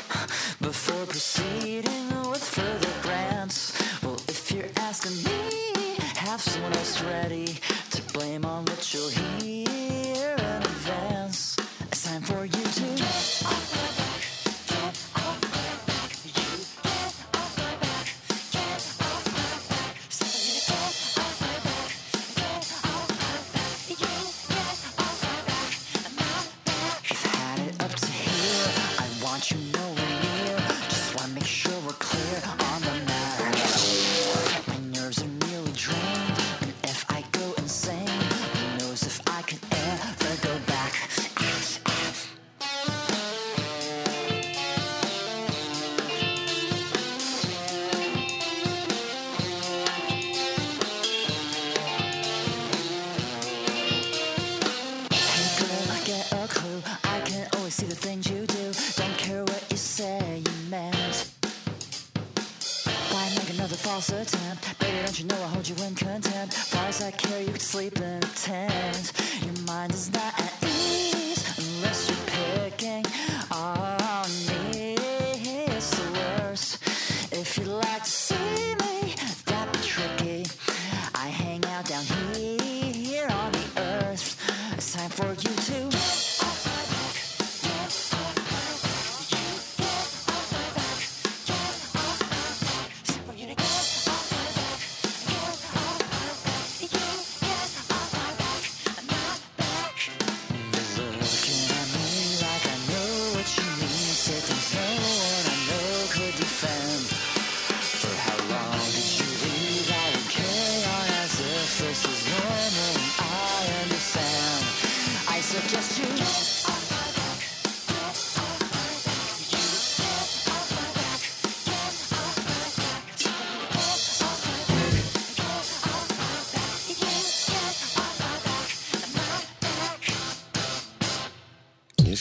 before 0.60 1.06
proceeding 1.06 2.06
with 2.30 2.42
further 2.42 2.94
grants. 3.02 3.60
Well, 4.02 4.20
if 4.26 4.50
you're 4.50 4.72
asking 4.78 5.16
me, 5.22 5.94
have 6.16 6.40
someone 6.40 6.72
else 6.72 7.00
ready 7.02 7.58
to 7.90 8.02
blame 8.12 8.44
on 8.44 8.64
what 8.64 8.92
you'll 8.92 9.10
hear 9.10 10.21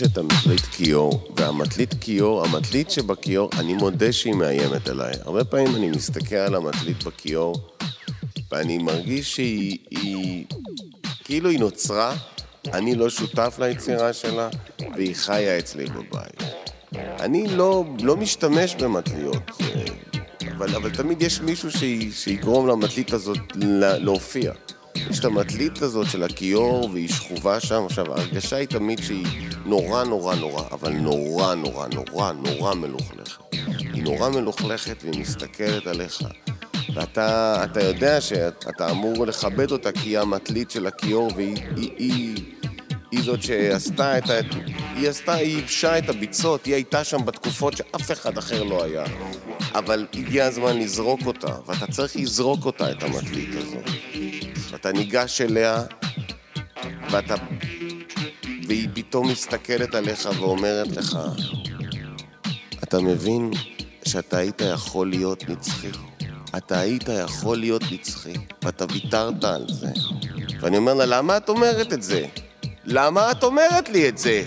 יש 0.02 0.08
את 0.08 0.18
המטלית 0.18 0.62
כיור, 0.62 1.28
והמטלית 1.36 1.94
כיור, 2.02 2.46
המטלית 2.46 2.92
שבכיור, 2.92 3.50
אני 3.60 3.74
מודה 3.74 4.12
שהיא 4.12 4.34
מאיימת 4.34 4.90
עליי. 4.90 5.14
הרבה 5.26 5.44
פעמים 5.44 5.76
אני 5.76 5.90
מסתכל 5.90 6.36
על 6.36 6.56
המטלית 6.56 7.04
בכיור, 7.04 7.56
ואני 8.52 8.78
מרגיש 8.78 9.36
שהיא, 9.36 9.78
היא, 9.90 10.46
כאילו 11.24 11.50
היא 11.50 11.60
נוצרה, 11.60 12.16
אני 12.74 12.96
לא 12.96 13.10
שותף 13.10 13.56
ליצירה 13.60 14.14
שלה, 14.14 14.50
והיא 14.96 15.16
חיה 15.16 15.60
אצלי 15.60 15.86
בבית. 15.86 16.44
אני 16.96 17.48
לא, 17.48 17.86
לא 18.04 18.18
משתמש 18.18 18.76
במטליות, 18.76 19.52
אבל, 20.58 20.76
אבל 20.76 20.90
תמיד 20.90 21.22
יש 21.22 21.42
מישהו 21.42 21.70
שיגרום 22.12 22.68
למטלית 22.68 23.14
הזאת 23.14 23.40
להופיע. 24.00 24.54
יש 24.96 25.20
את 25.20 25.26
המטלית 25.26 25.82
הזאת 25.82 26.10
של 26.10 26.24
הכיור 26.24 26.90
והיא 26.94 27.10
שכובה 27.10 27.60
שם. 27.60 27.84
עכשיו, 27.86 28.14
ההרגשה 28.14 28.56
היא 28.56 28.68
תמיד 28.68 29.00
שהיא 29.04 29.28
נורא 29.66 30.04
נורא 30.04 30.36
נורא, 30.36 30.64
אבל 30.72 30.92
נורא 30.92 31.56
נורא 31.56 31.88
נורא 31.88 32.32
נורא 32.32 32.74
מלוכלכת. 32.74 33.42
היא 33.94 34.04
נורא 34.04 34.30
מלוכלכת 34.30 35.04
והיא 35.04 35.22
מסתכלת 35.22 35.88
עליך. 35.88 36.22
ואתה 36.94 37.82
יודע 37.84 38.22
שאתה 38.22 38.92
אמור 38.92 39.26
לכבד 39.26 39.72
אותה 39.72 39.92
כי 39.92 40.10
היא 40.10 40.20
המטלית 40.20 40.72
של 40.72 40.88
הכיור 40.88 41.32
והיא 41.36 41.56
היא, 41.76 41.92
היא, 41.98 42.36
היא 43.12 43.24
זאת 43.24 43.44
שעשתה 43.44 44.18
את 44.18 44.30
ה... 44.30 44.34
היא 44.96 45.10
עשתה, 45.10 45.34
היא 45.34 45.56
ייבשה 45.58 45.98
את 45.98 46.10
הביצות, 46.10 46.66
היא 46.66 46.74
הייתה 46.74 47.04
שם 47.04 47.26
בתקופות 47.26 47.78
שאף 47.78 48.12
אחד 48.12 48.38
אחר 48.38 48.64
לא 48.64 48.84
היה. 48.84 49.04
אבל 49.76 50.08
הגיע 50.14 50.46
הזמן 50.46 50.78
לזרוק 50.78 51.20
אותה, 51.26 51.56
ואתה 51.66 51.88
צריך 51.88 52.16
לזרוק 52.16 52.66
אותה, 52.66 52.92
את 52.92 53.04
המטלית 53.04 53.50
הזאת. 53.58 53.90
ואתה 54.72 54.92
ניגש 54.92 55.42
אליה, 55.42 55.84
ואתה... 57.12 57.36
והיא 58.68 58.90
פתאום 58.94 59.28
מסתכלת 59.28 59.96
עליך 59.96 60.30
ואומרת 60.40 60.88
לך, 60.88 61.20
אתה 62.84 63.00
מבין 63.00 63.52
שאתה 64.08 64.38
היית 64.38 64.62
יכול 64.74 65.10
להיות 65.10 65.50
נצחי? 65.50 65.92
אתה 66.58 66.80
היית 66.80 67.10
יכול 67.26 67.58
להיות 67.58 67.84
נצחי, 67.92 68.34
ואתה 68.64 68.86
ויתרת 68.94 69.44
על 69.44 69.66
זה. 69.70 69.88
ואני 70.62 70.78
אומר 70.78 70.94
לה, 70.94 71.06
למה 71.06 71.38
את 71.38 71.50
אומרת 71.50 71.94
את 71.94 72.04
זה? 72.04 72.26
למה 72.86 73.32
את 73.32 73.44
אומרת 73.44 73.90
לי 73.90 74.10
את 74.10 74.18
זה? 74.18 74.44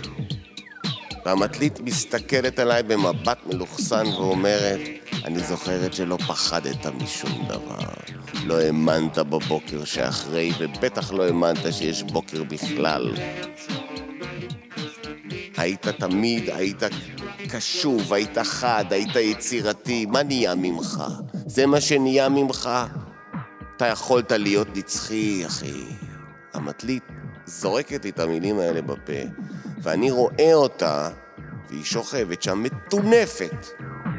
והמטלית 1.24 1.80
מסתכלת 1.80 2.58
עליי 2.58 2.82
במבט 2.82 3.38
מלוכסן 3.46 4.06
ואומרת, 4.06 4.80
אני 5.24 5.38
זוכרת 5.38 5.94
שלא 5.94 6.16
פחדת 6.16 6.86
משום 6.86 7.48
דבר. 7.48 7.84
לא 8.44 8.60
האמנת 8.60 9.18
בבוקר 9.18 9.84
שאחרי, 9.84 10.52
ובטח 10.58 11.12
לא 11.12 11.24
האמנת 11.24 11.72
שיש 11.72 12.02
בוקר 12.02 12.44
בכלל. 12.44 13.14
היית 15.56 15.88
תמיד, 15.88 16.50
היית 16.50 16.82
קשוב, 17.48 18.12
היית 18.12 18.38
חד, 18.38 18.84
היית 18.90 19.16
יצירתי, 19.16 20.06
מה 20.06 20.22
נהיה 20.22 20.54
ממך? 20.54 21.04
זה 21.46 21.66
מה 21.66 21.80
שנהיה 21.80 22.28
ממך? 22.28 22.70
אתה 23.76 23.86
יכולת 23.86 24.32
להיות 24.32 24.76
נצחי, 24.76 25.46
אחי. 25.46 25.84
המטלית 26.54 27.02
זורקת 27.46 28.04
לי 28.04 28.10
את 28.10 28.20
המילים 28.20 28.58
האלה 28.58 28.82
בפה, 28.82 29.22
ואני 29.82 30.10
רואה 30.10 30.54
אותה, 30.54 31.10
והיא 31.70 31.84
שוכבת 31.84 32.42
שם 32.42 32.62
מטונפת, 32.62 33.66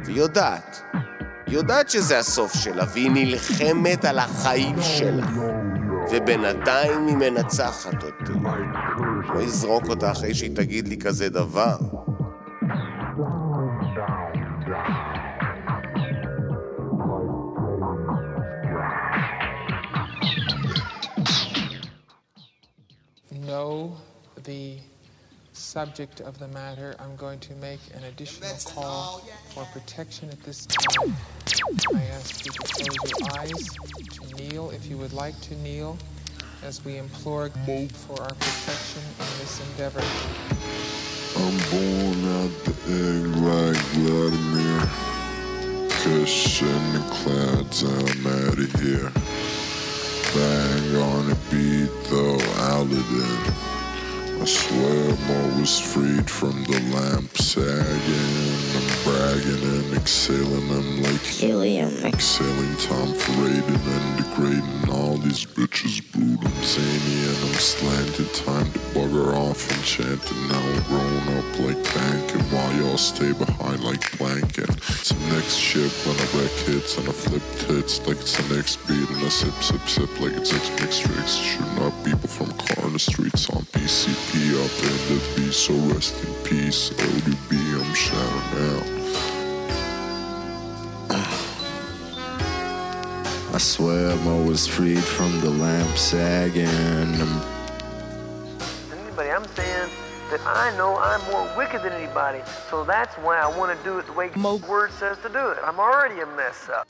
והיא 0.05 0.17
יודעת, 0.17 0.81
היא 1.47 1.55
יודעת 1.55 1.89
שזה 1.89 2.19
הסוף 2.19 2.53
שלה, 2.53 2.85
והיא 2.93 3.11
נלחמת 3.13 4.05
על 4.05 4.19
החיים 4.19 4.75
שלה. 4.81 5.27
ובינתיים 6.11 7.07
היא 7.07 7.15
מנצחת 7.15 8.03
אותי. 8.03 8.33
לא 9.33 9.43
אזרוק 9.43 9.89
אותה 9.89 10.11
אחרי 10.11 10.33
שהיא 10.33 10.55
תגיד 10.55 10.87
לי 10.87 10.97
כזה 10.97 11.29
דבר. 11.29 11.77
know 23.47 23.95
the 24.43 24.79
subject 25.75 26.21
of 26.21 26.39
the 26.39 26.47
matter, 26.47 26.95
I'm 26.99 27.17
going 27.17 27.37
to 27.39 27.53
make 27.55 27.81
an 27.93 28.05
additional 28.05 28.55
call 28.63 29.19
for 29.49 29.65
protection 29.73 30.29
at 30.29 30.41
this 30.43 30.65
time. 30.67 31.13
I 31.93 32.01
ask 32.15 32.45
you 32.45 32.51
to 32.53 32.59
close 32.59 33.19
your 33.19 33.27
eyes, 33.37 33.67
to 34.13 34.35
kneel 34.37 34.71
if 34.71 34.87
you 34.87 34.97
would 34.97 35.11
like 35.11 35.37
to 35.41 35.55
kneel, 35.55 35.97
as 36.63 36.85
we 36.85 36.95
implore 36.95 37.49
God 37.49 37.91
for 37.91 38.21
our 38.21 38.33
protection 38.35 39.03
in 39.19 39.31
this 39.41 39.59
endeavor. 39.67 39.99
I'm 41.43 41.57
born 41.69 42.19
out 42.39 42.53
the 42.63 42.75
egg 42.95 43.25
like 43.43 43.83
Vladimir. 43.99 44.79
Kush 45.89 46.61
in 46.61 46.93
the 46.93 47.03
clouds, 47.11 47.83
I'm 47.83 48.25
out 48.27 48.57
of 48.57 48.71
here. 48.79 49.11
Bang 50.33 50.95
on 51.03 51.31
a 51.31 51.35
beat 51.51 51.91
though, 52.09 52.39
Aladdin. 52.71 53.74
I 54.41 54.45
swear 54.45 55.09
I'm 55.09 55.51
always 55.53 55.79
freed 55.79 56.29
from 56.29 56.63
the 56.65 56.79
lamp 56.93 57.35
sagging. 57.37 58.55
I'm 58.75 59.03
bragging 59.03 59.63
and 59.63 59.93
exhaling. 59.97 60.69
I'm 60.69 61.01
like 61.03 61.21
helium. 61.21 61.93
Exhaling 62.03 62.75
time 62.77 63.13
for 63.13 63.31
raiding 63.41 63.81
and 63.95 64.17
degrading. 64.17 64.89
All 64.91 65.17
these 65.17 65.45
bitches 65.45 66.01
brood. 66.11 66.39
I'm 66.43 66.63
zany 66.63 67.17
and 67.29 67.37
I'm 67.47 67.53
slanted. 67.55 68.33
Time 68.35 68.71
to 68.73 68.79
bugger 68.93 69.33
off 69.33 69.71
and 69.71 69.83
chanting. 69.83 70.47
Now 70.49 70.61
I'm 70.61 70.83
grown 70.83 71.37
up 71.39 71.59
like 71.59 71.81
banking 71.95 72.43
while 72.51 72.73
y'all 72.75 72.97
stay 72.97 73.31
behind 73.33 73.83
like 73.83 74.17
blanket. 74.17 74.69
It's 74.69 75.09
the 75.09 75.33
next 75.33 75.55
ship 75.55 75.91
when 76.05 76.17
I 76.17 76.27
wreck 76.35 76.51
hits 76.67 76.97
and 76.97 77.07
I 77.07 77.13
flip 77.13 77.43
tits 77.65 78.05
like 78.05 78.17
it's 78.19 78.37
the 78.37 78.55
next 78.55 78.75
beat 78.87 79.09
and 79.09 79.25
I 79.25 79.29
sip, 79.29 79.53
sip, 79.63 79.81
sip 79.87 80.19
like 80.19 80.33
it's 80.33 80.53
X 80.53 80.69
mix 80.81 80.99
tricks. 80.99 81.35
Shooting 81.35 81.79
up 81.79 81.93
people 82.03 82.29
from 82.29 82.51
car 82.57 82.85
in 82.85 82.93
the 82.93 82.99
streets 82.99 83.49
on 83.49 83.63
PCP 83.73 84.34
up 84.63 84.71
in 84.83 84.97
the 85.07 85.17
beat, 85.35 85.53
so 85.53 85.73
rest 85.93 86.23
in 86.23 86.33
peace. 86.43 86.89
ODB, 86.89 87.51
I'm 87.79 87.93
shouting 87.93 88.59
out. 88.69 88.95
I 93.53 93.57
swear 93.57 94.11
I'm 94.11 94.27
always 94.27 94.67
freed 94.67 95.03
from 95.03 95.39
the 95.39 95.49
lamp 95.49 95.97
sagging. 95.97 96.67
Anybody, 98.91 99.29
I'm 99.29 99.47
saying 99.55 99.89
that 100.29 100.41
I 100.45 100.75
know 100.77 100.97
I'm 100.97 101.23
more 101.31 101.49
wicked 101.57 101.81
than 101.83 101.93
anybody, 101.93 102.41
so 102.69 102.83
that's 102.83 103.15
why 103.15 103.37
I 103.37 103.47
want 103.57 103.77
to 103.77 103.83
do 103.85 103.97
it 103.99 104.05
the 104.07 104.13
way 104.13 104.29
Mo 104.35 104.57
word 104.67 104.91
says 104.91 105.17
to 105.23 105.29
do 105.29 105.49
it. 105.49 105.57
I'm 105.63 105.79
already 105.79 106.19
a 106.19 106.25
mess 106.35 106.67
up. 106.67 106.87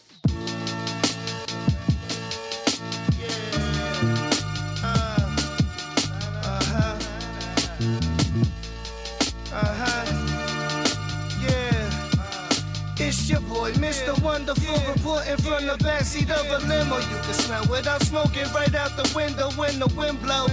It's 13.27 13.31
your 13.31 13.41
boy, 13.41 13.71
Mr. 13.71 14.13
Wonderful, 14.21 14.75
reporting 14.87 15.37
from 15.37 15.65
the 15.65 15.73
backseat 15.83 16.29
of 16.29 16.45
a 16.45 16.63
limo. 16.67 16.97
You 16.97 17.17
can 17.23 17.33
smell 17.33 17.65
without 17.71 18.03
smoking 18.03 18.45
right 18.53 18.75
out 18.75 18.95
the 18.95 19.11
window 19.15 19.49
when 19.53 19.79
the 19.79 19.87
wind 19.97 20.21
blow. 20.21 20.45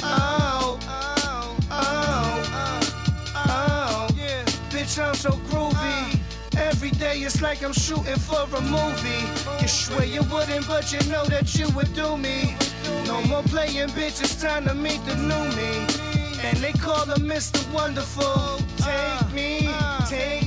Oh, 0.00 0.78
oh, 0.86 1.58
oh, 1.72 2.70
oh, 3.34 4.08
yeah. 4.16 4.44
Bitch, 4.70 4.96
I'm 5.04 5.16
so 5.16 5.30
groovy. 5.50 5.74
Uh. 5.74 6.60
Every 6.60 6.90
day 6.90 7.18
it's 7.18 7.42
like 7.42 7.64
I'm 7.64 7.72
shooting 7.72 8.14
for 8.14 8.42
a 8.42 8.60
movie. 8.60 9.26
You 9.60 9.66
swear 9.66 10.04
you 10.04 10.22
wouldn't, 10.30 10.68
but 10.68 10.92
you 10.92 11.00
know 11.10 11.24
that 11.24 11.58
you 11.58 11.68
would 11.70 11.92
do 11.94 12.16
me. 12.16 12.54
No 13.08 13.22
more 13.22 13.42
playing, 13.42 13.88
bitch, 13.88 14.22
it's 14.22 14.40
time 14.40 14.66
to 14.66 14.74
meet 14.76 15.04
the 15.04 15.16
new 15.16 15.44
me. 15.56 15.84
And 16.44 16.58
they 16.58 16.74
call 16.74 17.06
him 17.06 17.26
Mr. 17.28 17.58
Wonderful. 17.72 18.62
Uh. 18.84 19.18
Take 19.18 19.34
me, 19.34 19.66
uh. 19.66 20.06
take 20.06 20.43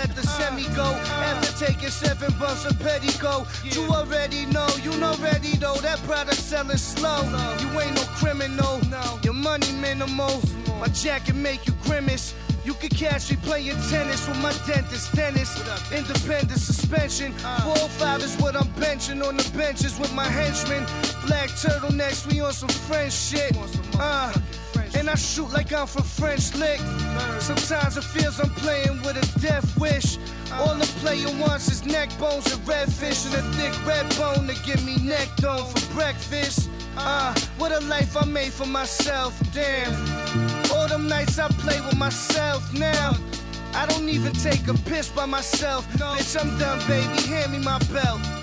let 0.00 0.16
the 0.16 0.26
semi 0.26 0.64
go. 0.74 0.88
After 1.28 1.66
taking 1.66 1.90
seven 1.90 2.32
bumps 2.38 2.64
of 2.64 2.78
petticoat, 2.78 3.46
you 3.64 3.82
already 3.88 4.46
know, 4.46 4.68
you 4.82 4.92
know 4.98 5.14
ready 5.20 5.52
though. 5.56 5.78
That 5.86 5.98
product 6.08 6.40
selling 6.50 6.78
slow. 6.78 7.20
You 7.60 7.68
ain't 7.80 7.94
no 7.94 8.04
criminal, 8.20 8.80
your 9.22 9.34
money 9.34 9.70
minimal. 9.72 10.40
My 10.80 10.88
jacket 10.88 11.34
make 11.34 11.66
you 11.66 11.74
grimace. 11.84 12.34
You 12.64 12.70
You 12.70 12.76
could 12.76 12.96
catch 12.96 13.30
me 13.30 13.36
playing 13.42 13.80
tennis 13.90 14.28
with 14.28 14.40
my 14.40 14.52
dentist, 14.64 15.12
Dennis. 15.12 15.50
Independent 15.90 16.60
suspension. 16.60 17.32
Four 17.64 17.88
five 17.98 18.22
is 18.22 18.36
what 18.36 18.54
I'm 18.54 18.68
benching 18.82 19.26
on 19.26 19.36
the 19.36 19.58
benches 19.58 19.98
with 19.98 20.12
my 20.14 20.28
henchmen. 20.38 20.84
Black 21.26 21.48
turtlenecks, 21.62 22.26
we 22.28 22.40
on 22.40 22.52
some 22.52 22.68
French 22.68 23.12
shit. 23.12 23.56
Uh, 23.98 24.32
and 24.94 25.10
I 25.10 25.16
shoot 25.16 25.50
like 25.52 25.72
I'm 25.72 25.88
from 25.88 26.04
French 26.04 26.54
Lick. 26.54 26.78
Sometimes 27.40 27.96
it 27.96 28.04
feels 28.04 28.38
I'm 28.40 28.50
playing 28.50 29.02
with 29.02 29.16
a 29.16 29.40
death 29.40 29.78
wish. 29.78 30.18
All 30.52 30.74
the 30.74 30.86
player 31.00 31.28
wants 31.40 31.70
is 31.70 31.84
neck 31.84 32.10
bones 32.18 32.52
and 32.52 32.60
redfish 32.66 33.26
and 33.26 33.34
a 33.34 33.42
thick 33.56 33.74
red 33.86 34.06
bone 34.16 34.46
to 34.46 34.54
give 34.64 34.84
me 34.84 34.96
neck 34.96 35.28
dome 35.36 35.66
for 35.66 35.94
breakfast. 35.94 36.68
Ah, 36.96 37.30
uh, 37.30 37.40
what 37.58 37.72
a 37.72 37.80
life 37.86 38.16
I 38.16 38.24
made 38.24 38.52
for 38.52 38.66
myself, 38.66 39.40
damn. 39.52 39.92
All 40.72 40.88
them 40.88 41.08
nights 41.08 41.38
I 41.38 41.48
play 41.48 41.80
with 41.80 41.96
myself 41.96 42.72
now. 42.74 43.16
I 43.74 43.86
don't 43.86 44.08
even 44.08 44.32
take 44.32 44.66
a 44.68 44.74
piss 44.74 45.08
by 45.08 45.26
myself. 45.26 45.88
Bitch, 45.92 46.40
I'm 46.40 46.58
done, 46.58 46.78
baby. 46.88 47.28
Hand 47.28 47.52
me 47.52 47.58
my 47.58 47.78
belt. 47.92 48.39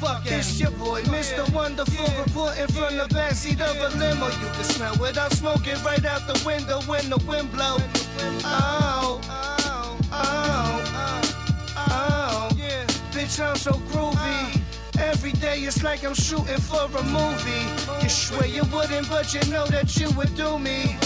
Fuck 0.00 0.26
it. 0.26 0.32
It's 0.32 0.60
your 0.60 0.70
boy, 0.72 1.02
Mr. 1.02 1.52
Wonderful, 1.52 2.06
reporting 2.22 2.68
from 2.68 2.96
the 2.96 3.06
backseat 3.12 3.60
of 3.60 3.76
a 3.76 3.98
limo. 3.98 4.26
You 4.26 4.50
can 4.54 4.64
smell 4.64 4.94
without 5.00 5.32
smoking 5.32 5.74
right 5.84 6.04
out 6.04 6.24
the 6.28 6.40
window 6.46 6.80
when 6.82 7.10
the 7.10 7.18
wind 7.26 7.50
blow. 7.50 7.78
Oh, 8.44 9.20
oh, 9.28 9.98
oh, 10.12 11.28
oh, 11.76 12.48
yeah. 12.56 12.84
Bitch, 13.10 13.44
I'm 13.44 13.56
so 13.56 13.72
groovy. 13.90 14.60
Every 15.00 15.32
day 15.32 15.58
it's 15.60 15.82
like 15.82 16.04
I'm 16.04 16.14
shooting 16.14 16.58
for 16.58 16.84
a 16.84 17.02
movie. 17.02 17.66
You 18.02 18.08
swear 18.08 18.46
you 18.46 18.62
wouldn't, 18.72 19.08
but 19.10 19.34
you 19.34 19.40
know 19.50 19.66
that 19.66 19.96
you 19.96 20.10
would 20.12 20.34
do 20.36 20.60
me. 20.60 20.96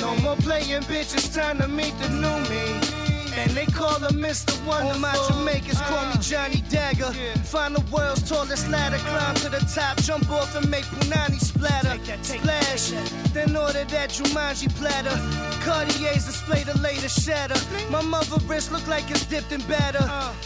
No 0.00 0.16
more 0.16 0.36
playing, 0.36 0.82
bitch, 0.82 1.14
it's 1.14 1.28
time 1.28 1.58
to 1.58 1.68
meet 1.68 1.96
the 1.98 2.08
new 2.08 2.38
me. 2.50 2.99
And 3.40 3.52
they 3.52 3.64
call 3.64 3.98
him 3.98 4.20
Mr. 4.20 4.52
Wonderful. 4.66 4.92
All 4.92 4.98
my 4.98 5.14
Jamaicans 5.28 5.80
call 5.80 6.04
me 6.06 6.16
Johnny 6.20 6.62
Dagger. 6.68 7.10
Find 7.44 7.74
the 7.74 7.80
world's 7.90 8.28
tallest 8.28 8.68
ladder, 8.68 8.98
climb 8.98 9.34
to 9.36 9.48
the 9.48 9.60
top, 9.74 9.96
jump 10.02 10.30
off 10.30 10.54
and 10.56 10.68
make 10.70 10.84
Punani 10.84 11.40
splatter. 11.40 11.98
Splash, 12.22 12.90
then 13.32 13.56
order 13.56 13.84
that 13.84 14.10
Jumanji 14.10 14.68
platter. 14.76 15.16
Cartier's 15.64 16.26
display 16.26 16.64
the 16.64 16.78
latest 16.80 17.24
shatter. 17.24 17.58
My 17.90 18.02
mother 18.02 18.36
wrist 18.46 18.72
look 18.72 18.86
like 18.86 19.10
it's 19.10 19.24
dipped 19.24 19.52
in 19.52 19.62
batter. 19.62 20.04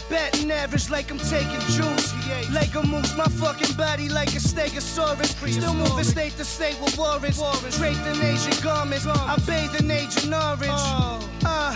Batting 0.09 0.49
average 0.51 0.89
like 0.89 1.11
I'm 1.11 1.19
taking 1.19 1.59
juice. 1.75 2.13
Lego 2.53 2.81
moves 2.83 3.15
my 3.17 3.25
fucking 3.25 3.75
body 3.75 4.07
like 4.07 4.29
a 4.29 4.39
stegosaurus. 4.39 5.35
Still 5.51 5.73
moving 5.73 6.05
state 6.05 6.37
to 6.37 6.45
state 6.45 6.79
with 6.81 6.97
warrants. 6.97 7.41
Draped 7.77 8.05
in 8.07 8.21
Asian 8.23 8.63
garments. 8.63 9.05
I 9.05 9.35
bathe 9.45 9.81
in 9.81 9.91
Agent 9.91 10.33
Orange. 10.33 11.25
Uh, 11.43 11.75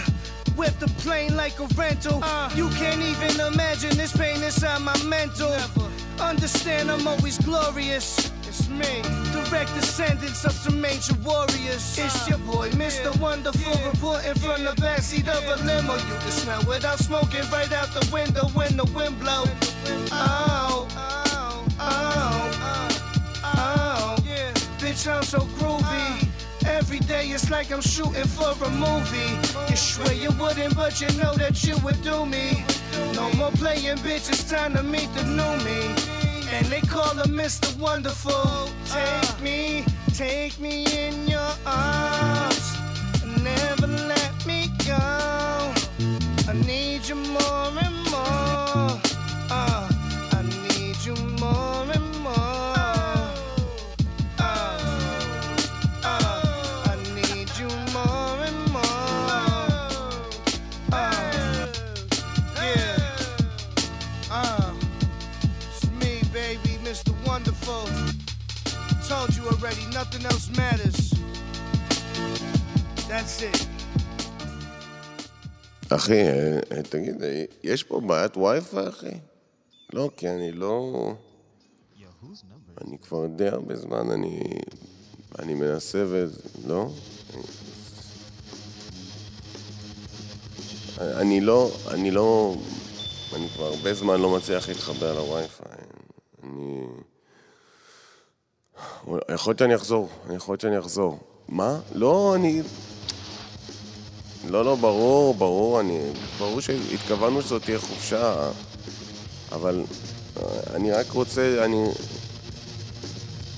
whip 0.56 0.78
the 0.80 0.88
plane 1.02 1.36
like 1.36 1.60
a 1.60 1.68
rental. 1.76 2.20
Uh, 2.24 2.50
you 2.56 2.70
can't 2.70 3.02
even 3.02 3.40
imagine 3.40 3.96
this 3.98 4.16
pain 4.16 4.42
inside 4.44 4.82
my 4.82 4.98
mental. 5.04 5.50
Never. 5.50 5.90
Understand 6.20 6.92
I'm 6.92 7.08
always 7.08 7.38
glorious. 7.38 8.32
It's 8.48 8.68
me, 8.68 9.02
direct 9.32 9.74
descendants 9.76 10.44
of 10.44 10.52
some 10.54 10.84
ancient 10.84 11.20
warriors. 11.24 11.98
Uh, 12.00 12.04
it's 12.06 12.28
your 12.28 12.40
boy, 12.40 12.70
Mr. 12.72 13.14
Yeah, 13.14 13.22
Wonderful, 13.22 13.74
yeah, 13.74 13.90
reporting 13.90 14.26
yeah, 14.26 14.34
from 14.34 14.64
the 14.64 14.72
backseat 14.82 15.28
of 15.28 15.44
a 15.46 15.64
limo. 15.64 15.96
You 15.96 16.18
can 16.20 16.32
smell 16.32 16.64
without 16.68 17.00
smoking 17.00 17.44
right 17.52 17.72
out 17.72 17.90
the 17.94 18.10
window 18.12 18.48
when 18.50 18.76
the 18.76 18.86
wind 18.96 19.20
blow. 19.20 19.44
Oh, 20.12 20.88
oh, 20.92 21.66
oh, 21.80 22.92
oh, 23.44 24.18
yeah. 24.26 24.52
Bitch, 24.80 25.08
I'm 25.08 25.24
so 25.24 25.40
groovy. 25.58 26.29
Every 26.80 27.00
day 27.00 27.28
it's 27.28 27.52
like 27.52 27.74
I'm 27.74 27.82
shooting 27.82 28.24
for 28.24 28.52
a 28.64 28.70
movie. 28.70 29.36
You 29.70 29.76
swear 29.76 30.14
you 30.14 30.32
wouldn't, 30.40 30.78
but 30.78 31.02
you 31.02 31.08
know 31.22 31.34
that 31.36 31.62
you 31.62 31.78
would 31.84 32.02
do 32.04 32.26
me. 32.26 32.64
No 33.14 33.30
more 33.34 33.52
playing, 33.52 33.98
bitch, 33.98 34.30
it's 34.30 34.50
time 34.50 34.74
to 34.76 34.82
meet 34.82 35.14
the 35.14 35.24
new 35.26 35.54
me. 35.66 35.94
And 36.54 36.66
they 36.68 36.80
call 36.80 37.16
him 37.16 37.36
Mr. 37.36 37.78
Wonderful. 37.78 38.70
Take 38.86 39.42
me, 39.42 39.84
take 40.14 40.58
me 40.58 40.86
in 40.98 41.28
your 41.28 41.52
arms. 41.66 42.78
Never 43.44 43.88
let 43.88 44.46
me 44.48 44.70
go. 44.88 45.29
Already, 69.52 69.86
nothing 69.98 70.26
else 70.32 70.48
matters. 70.58 71.14
That's 73.10 73.42
it. 73.42 73.68
אחי, 75.90 76.22
אה, 76.24 76.60
אה, 76.72 76.84
תגיד, 76.84 77.24
אה, 77.24 77.44
יש 77.64 77.84
פה 77.84 78.00
בעיית 78.00 78.38
וי-פיי, 78.38 78.90
אחי? 78.90 79.20
לא, 79.94 80.10
כי 80.18 80.30
אני 80.30 80.52
לא... 80.52 81.14
אני 82.82 82.98
כבר 82.98 83.28
די 83.28 83.48
הרבה 83.48 83.76
זמן, 83.76 84.12
אני... 84.12 84.40
אני 85.40 85.54
מנסה 85.54 86.04
ו... 86.08 86.26
לא? 86.68 86.90
אני 91.00 91.42
לא... 91.42 91.72
אני 91.92 92.12
לא... 92.12 92.56
אני 93.36 93.50
כבר 93.50 93.66
הרבה 93.66 93.94
זמן 93.94 94.22
לא 94.22 94.38
מצליח 94.38 94.70
להתחבר 94.70 95.16
לווי-פיי. 95.16 95.78
אני... 96.44 96.86
יכול 99.34 99.52
להיות 99.52 99.60
שאני 99.60 99.76
אחזור, 99.76 100.10
יכול 100.36 100.54
להיות 100.54 100.62
שאני 100.62 100.80
אחזור. 100.80 101.18
מה? 101.50 101.80
לא, 101.94 102.36
אני... 102.36 102.62
לא, 104.50 104.66
לא, 104.66 104.76
ברור, 104.76 105.34
ברור, 105.34 105.80
אני... 105.80 106.00
ברור 106.40 106.60
שהתכוונו 106.60 107.42
שזאת 107.42 107.64
תהיה 107.64 107.80
חופשה, 107.80 108.50
אבל 109.52 109.84
אה, 110.38 110.44
אני 110.76 110.92
רק 110.92 111.12
רוצה, 111.12 111.66
אני... 111.66 111.86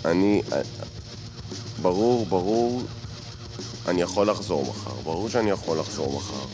אני... 0.06 0.42
ברור, 1.82 2.26
ברור, 2.26 2.82
אני 3.88 4.02
יכול 4.02 4.30
לחזור 4.30 4.66
מחר, 4.70 5.02
ברור 5.04 5.30
שאני 5.30 5.50
יכול 5.50 5.80
לחזור 5.80 6.14
מחר. 6.14 6.46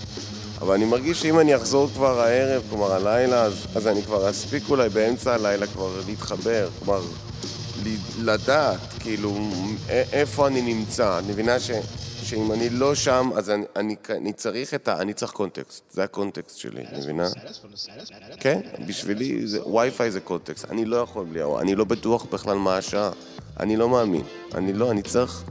אבל 0.62 0.74
אני 0.74 0.86
מרגיש 0.86 1.22
שאם 1.22 1.40
אני 1.40 1.56
אחזור 1.56 1.90
כבר 1.94 2.20
הערב, 2.20 2.64
כלומר 2.70 2.94
הלילה, 2.94 3.44
אז, 3.44 3.54
אז 3.76 3.88
אני 3.88 4.04
כבר 4.04 4.30
אספיק 4.30 4.64
אולי 4.70 4.90
באמצע 4.90 5.34
הלילה 5.34 5.68
כבר 5.68 6.02
להתחבר, 6.08 6.70
כלומר, 6.80 7.02
לדעת, 8.22 8.80
כאילו, 9.00 9.38
איפה 9.90 10.48
אני 10.48 10.62
נמצא. 10.62 11.20
אני 11.20 11.32
מבינה 11.32 11.60
ש... 11.60 11.72
שאם 12.24 12.52
אני 12.52 12.70
לא 12.70 12.96
שם, 12.96 13.30
אז 13.36 13.50
אני, 13.50 13.66
אני, 13.76 13.96
אני 14.10 14.34
צריך 14.34 14.74
את 14.74 14.88
ה... 14.88 15.02
אני 15.02 15.14
צריך 15.14 15.32
context, 15.32 15.84
זה 15.92 16.04
ה 16.04 16.10
context 16.11 16.58
שלי, 16.58 16.84
מבינה? 16.98 17.28
כן, 18.40 18.60
בשבילי 18.88 19.46
וי-פיי 19.74 20.12
זה 20.12 20.20
context, 20.20 20.66
אני 20.72 20.86
לא 20.86 20.96
יכול 20.98 21.26
בלי 21.26 21.42
הוואי, 21.42 21.62
אני 21.62 21.76
לא 21.76 21.86
בטוח 21.86 22.26
בכלל 22.26 22.58
מה 22.58 22.78
השעה, 22.78 23.12
אני 23.60 23.78
לא 23.78 23.90
מאמין, 23.90 24.24
אני 24.56 24.74
לא, 24.74 24.92
אני 24.92 25.02
צריך... 25.02 25.44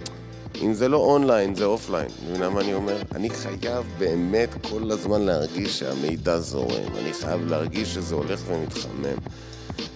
אם 0.62 0.74
זה 0.74 0.88
לא 0.88 0.96
אונליין, 0.96 1.54
זה 1.54 1.64
אופליין, 1.64 2.08
מבינה 2.28 2.50
מה 2.50 2.60
אני 2.60 2.74
אומר? 2.74 3.02
אני 3.14 3.30
חייב 3.30 3.84
באמת 3.98 4.48
כל 4.70 4.90
הזמן 4.90 5.22
להרגיש 5.22 5.78
שהמידע 5.78 6.38
זורם, 6.38 6.96
אני 6.98 7.12
חייב 7.12 7.46
להרגיש 7.46 7.94
שזה 7.94 8.14
הולך 8.14 8.40
ומתחמם. 8.46 9.18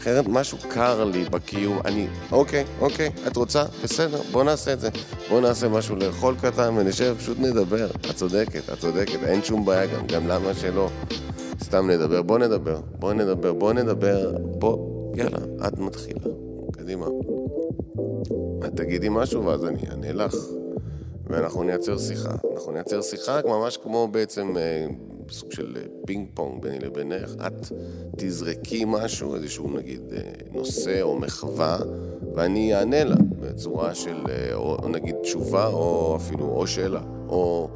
אחרת 0.01 0.25
משהו 0.29 0.59
קר 0.69 1.05
לי 1.05 1.25
בקיום, 1.25 1.79
אני, 1.85 2.07
אוקיי, 2.33 2.65
אוקיי, 2.81 3.11
את 3.27 3.37
רוצה? 3.37 3.65
בסדר, 3.85 4.21
בוא 4.33 4.45
נעשה 4.45 4.73
את 4.73 4.81
זה. 4.81 4.89
בוא 5.29 5.41
נעשה 5.41 5.69
משהו 5.69 5.97
לאכול 5.97 6.35
קטן 6.43 6.75
ונשב, 6.77 7.17
פשוט 7.19 7.39
נדבר. 7.39 7.87
את 8.11 8.17
צודקת, 8.17 8.73
את 8.73 8.79
צודקת, 8.79 9.19
אין 9.25 9.43
שום 9.43 9.65
בעיה 9.65 9.87
גם, 9.87 10.07
גם 10.07 10.29
למה 10.29 10.55
שלא. 10.55 10.89
סתם 11.65 11.91
נדבר, 11.91 12.23
בוא 12.23 12.39
נדבר, 12.39 12.81
בוא 12.99 13.13
נדבר, 13.13 13.53
בוא 13.53 13.73
נדבר, 13.73 14.33
בוא, 14.41 14.77
יאללה, 15.17 15.39
את 15.67 15.79
מתחילה, 15.79 16.21
קדימה. 16.73 17.07
את 18.65 18.77
תגידי 18.77 19.09
משהו 19.11 19.47
ואז 19.47 19.65
אני 19.65 19.83
אענה 19.91 20.13
לך. 20.13 20.35
ואנחנו 21.31 21.63
נייצר 21.63 21.99
שיחה. 21.99 22.35
אנחנו 22.55 22.73
נייצר 22.73 23.03
שיחה 23.03 23.41
ממש 23.45 23.77
כמו 23.77 24.09
בעצם 24.09 24.57
אה, 24.57 24.87
סוג 25.31 25.53
של 25.53 25.77
אה, 25.77 25.83
פינג 26.07 26.29
פונג 26.35 26.63
ביני 26.63 26.79
לבינך. 26.79 27.31
את 27.47 27.73
תזרקי 28.17 28.85
משהו, 28.87 29.35
איזשהו 29.35 29.71
נגיד 29.77 30.01
אה, 30.13 30.21
נושא 30.53 31.03
או 31.03 31.19
מחווה, 31.19 31.79
ואני 32.35 32.75
אענה 32.75 33.05
לה 33.05 33.17
בצורה 33.41 33.95
של 33.95 34.25
אה, 34.29 34.55
או 34.55 34.89
נגיד 34.89 35.15
תשובה 35.23 35.67
או 35.67 36.17
אפילו 36.17 36.45
או 36.45 36.67
שאלה, 36.67 37.01
או, 37.29 37.69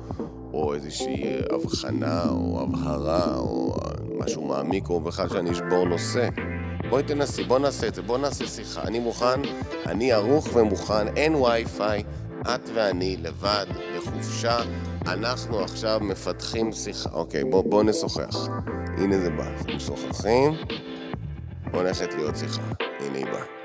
או 0.52 0.74
איזושהי 0.74 1.24
הבחנה 1.50 2.24
או 2.30 2.60
הבהרה 2.62 3.38
או 3.38 3.74
משהו 4.18 4.44
מעמיק, 4.44 4.88
או 4.88 5.00
בכלל 5.00 5.28
שאני 5.28 5.50
אשבור 5.50 5.84
נושא. 5.88 6.28
בואי 6.90 7.02
תנסי, 7.02 7.44
בוא 7.44 7.58
נעשה 7.58 7.88
את 7.88 7.94
זה, 7.94 8.02
בוא 8.02 8.18
נעשה 8.18 8.46
שיחה. 8.46 8.82
אני 8.82 8.98
מוכן, 8.98 9.40
אני 9.86 10.12
ערוך 10.12 10.56
ומוכן, 10.56 11.16
אין 11.16 11.34
וי-פיי, 11.34 12.02
את 12.40 12.70
ואני 12.74 13.16
לבד, 13.16 13.66
בחופשה, 13.96 14.58
אנחנו 15.06 15.60
עכשיו 15.60 16.00
מפתחים 16.02 16.72
שיחה. 16.72 17.10
אוקיי, 17.12 17.44
בואו 17.44 17.62
בוא 17.62 17.82
נשוחח. 17.82 18.48
הנה 18.98 19.18
זה 19.18 19.30
בא. 19.30 19.74
משוחחים, 19.76 20.52
הולכת 21.72 22.14
להיות 22.14 22.36
שיחה. 22.36 22.62
הנה 23.00 23.18
היא 23.18 23.26
באה. 23.26 23.63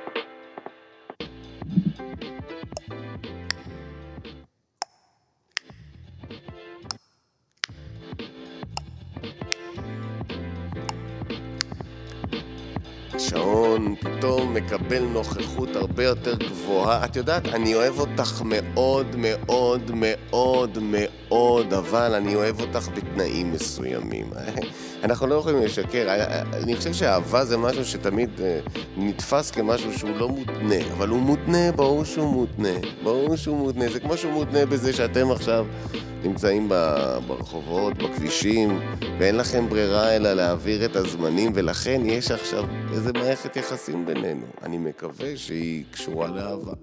פתאום 14.19 14.53
מקבל 14.53 15.03
נוכחות 15.03 15.75
הרבה 15.75 16.03
יותר 16.03 16.35
גבוהה. 16.35 17.05
את 17.05 17.15
יודעת, 17.15 17.45
אני 17.47 17.75
אוהב 17.75 17.99
אותך 17.99 18.41
מאוד 18.45 19.15
מאוד 19.17 19.91
מאוד 19.95 20.77
מאוד, 20.81 21.73
אבל 21.73 22.13
אני 22.15 22.35
אוהב 22.35 22.61
אותך 22.61 22.89
בתנאים 22.95 23.51
מסוימים. 23.51 24.29
אנחנו 25.03 25.27
לא 25.27 25.35
יכולים 25.35 25.61
לשקר. 25.61 26.07
אני 26.53 26.75
חושב 26.75 26.93
שאהבה 26.93 27.45
זה 27.45 27.57
משהו 27.57 27.85
שתמיד 27.85 28.29
אה, 28.41 28.59
נתפס 28.97 29.51
כמשהו 29.51 29.97
שהוא 29.97 30.17
לא 30.17 30.29
מותנה, 30.29 30.91
אבל 30.93 31.09
הוא 31.09 31.19
מותנה, 31.19 31.71
ברור 31.71 32.03
שהוא 32.03 32.33
מותנה. 32.33 32.73
ברור 33.03 33.35
שהוא 33.35 33.57
מותנה. 33.57 33.89
זה 33.89 33.99
כמו 33.99 34.17
שהוא 34.17 34.33
מותנה 34.33 34.65
בזה 34.65 34.93
שאתם 34.93 35.31
עכשיו 35.31 35.65
נמצאים 36.23 36.69
ברחובות, 37.27 37.97
בכבישים, 37.97 38.79
ואין 39.19 39.37
לכם 39.37 39.69
ברירה 39.69 40.15
אלא 40.15 40.33
להעביר 40.33 40.85
את 40.85 40.95
הזמנים, 40.95 41.51
ולכן 41.55 42.01
יש 42.05 42.31
עכשיו 42.31 42.65
איזה 42.93 43.13
מערכת 43.13 43.55
יחסים 43.55 44.05
בינינו. 44.13 44.45
אני 44.63 44.77
מקווה 44.77 45.37
שהיא 45.37 45.83
קשורה 45.91 46.27
לאהבה. 46.27 46.73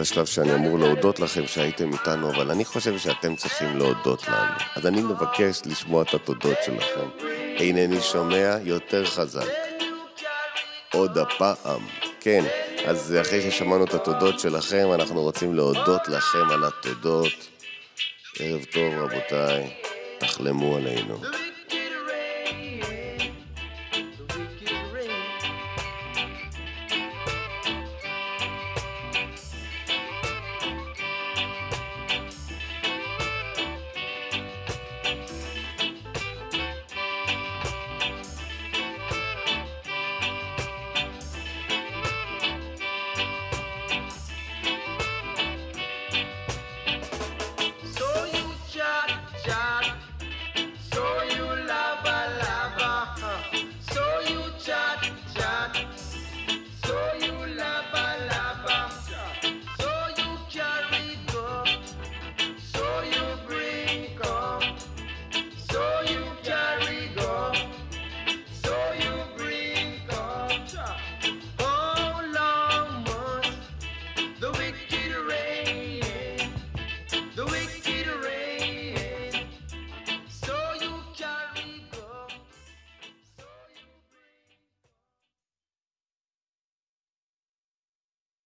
השלב 0.00 0.26
שאני 0.26 0.54
אמור 0.54 0.78
להודות 0.78 1.20
לכם 1.20 1.46
שהייתם 1.46 1.92
איתנו, 1.92 2.30
אבל 2.30 2.50
אני 2.50 2.64
חושב 2.64 2.98
שאתם 2.98 3.36
צריכים 3.36 3.78
להודות 3.78 4.28
לנו. 4.28 4.54
אז 4.76 4.86
אני 4.86 5.02
מבקש 5.02 5.60
לשמוע 5.66 6.02
את 6.02 6.14
התודות 6.14 6.56
שלכם. 6.66 7.08
אינני 7.56 8.00
שומע 8.00 8.56
יותר 8.62 9.04
חזק. 9.04 9.48
עוד 10.92 11.18
הפעם. 11.18 11.86
כן, 12.20 12.44
אז 12.86 13.14
אחרי 13.20 13.50
ששמענו 13.50 13.84
את 13.84 13.94
התודות 13.94 14.40
שלכם, 14.40 14.88
אנחנו 14.94 15.22
רוצים 15.22 15.54
להודות 15.54 16.08
לכם 16.08 16.50
על 16.50 16.64
התודות. 16.64 17.48
ערב 18.38 18.64
טוב, 18.64 18.94
רבותיי. 18.94 19.70
תחלמו 20.18 20.76
עלינו. 20.76 21.20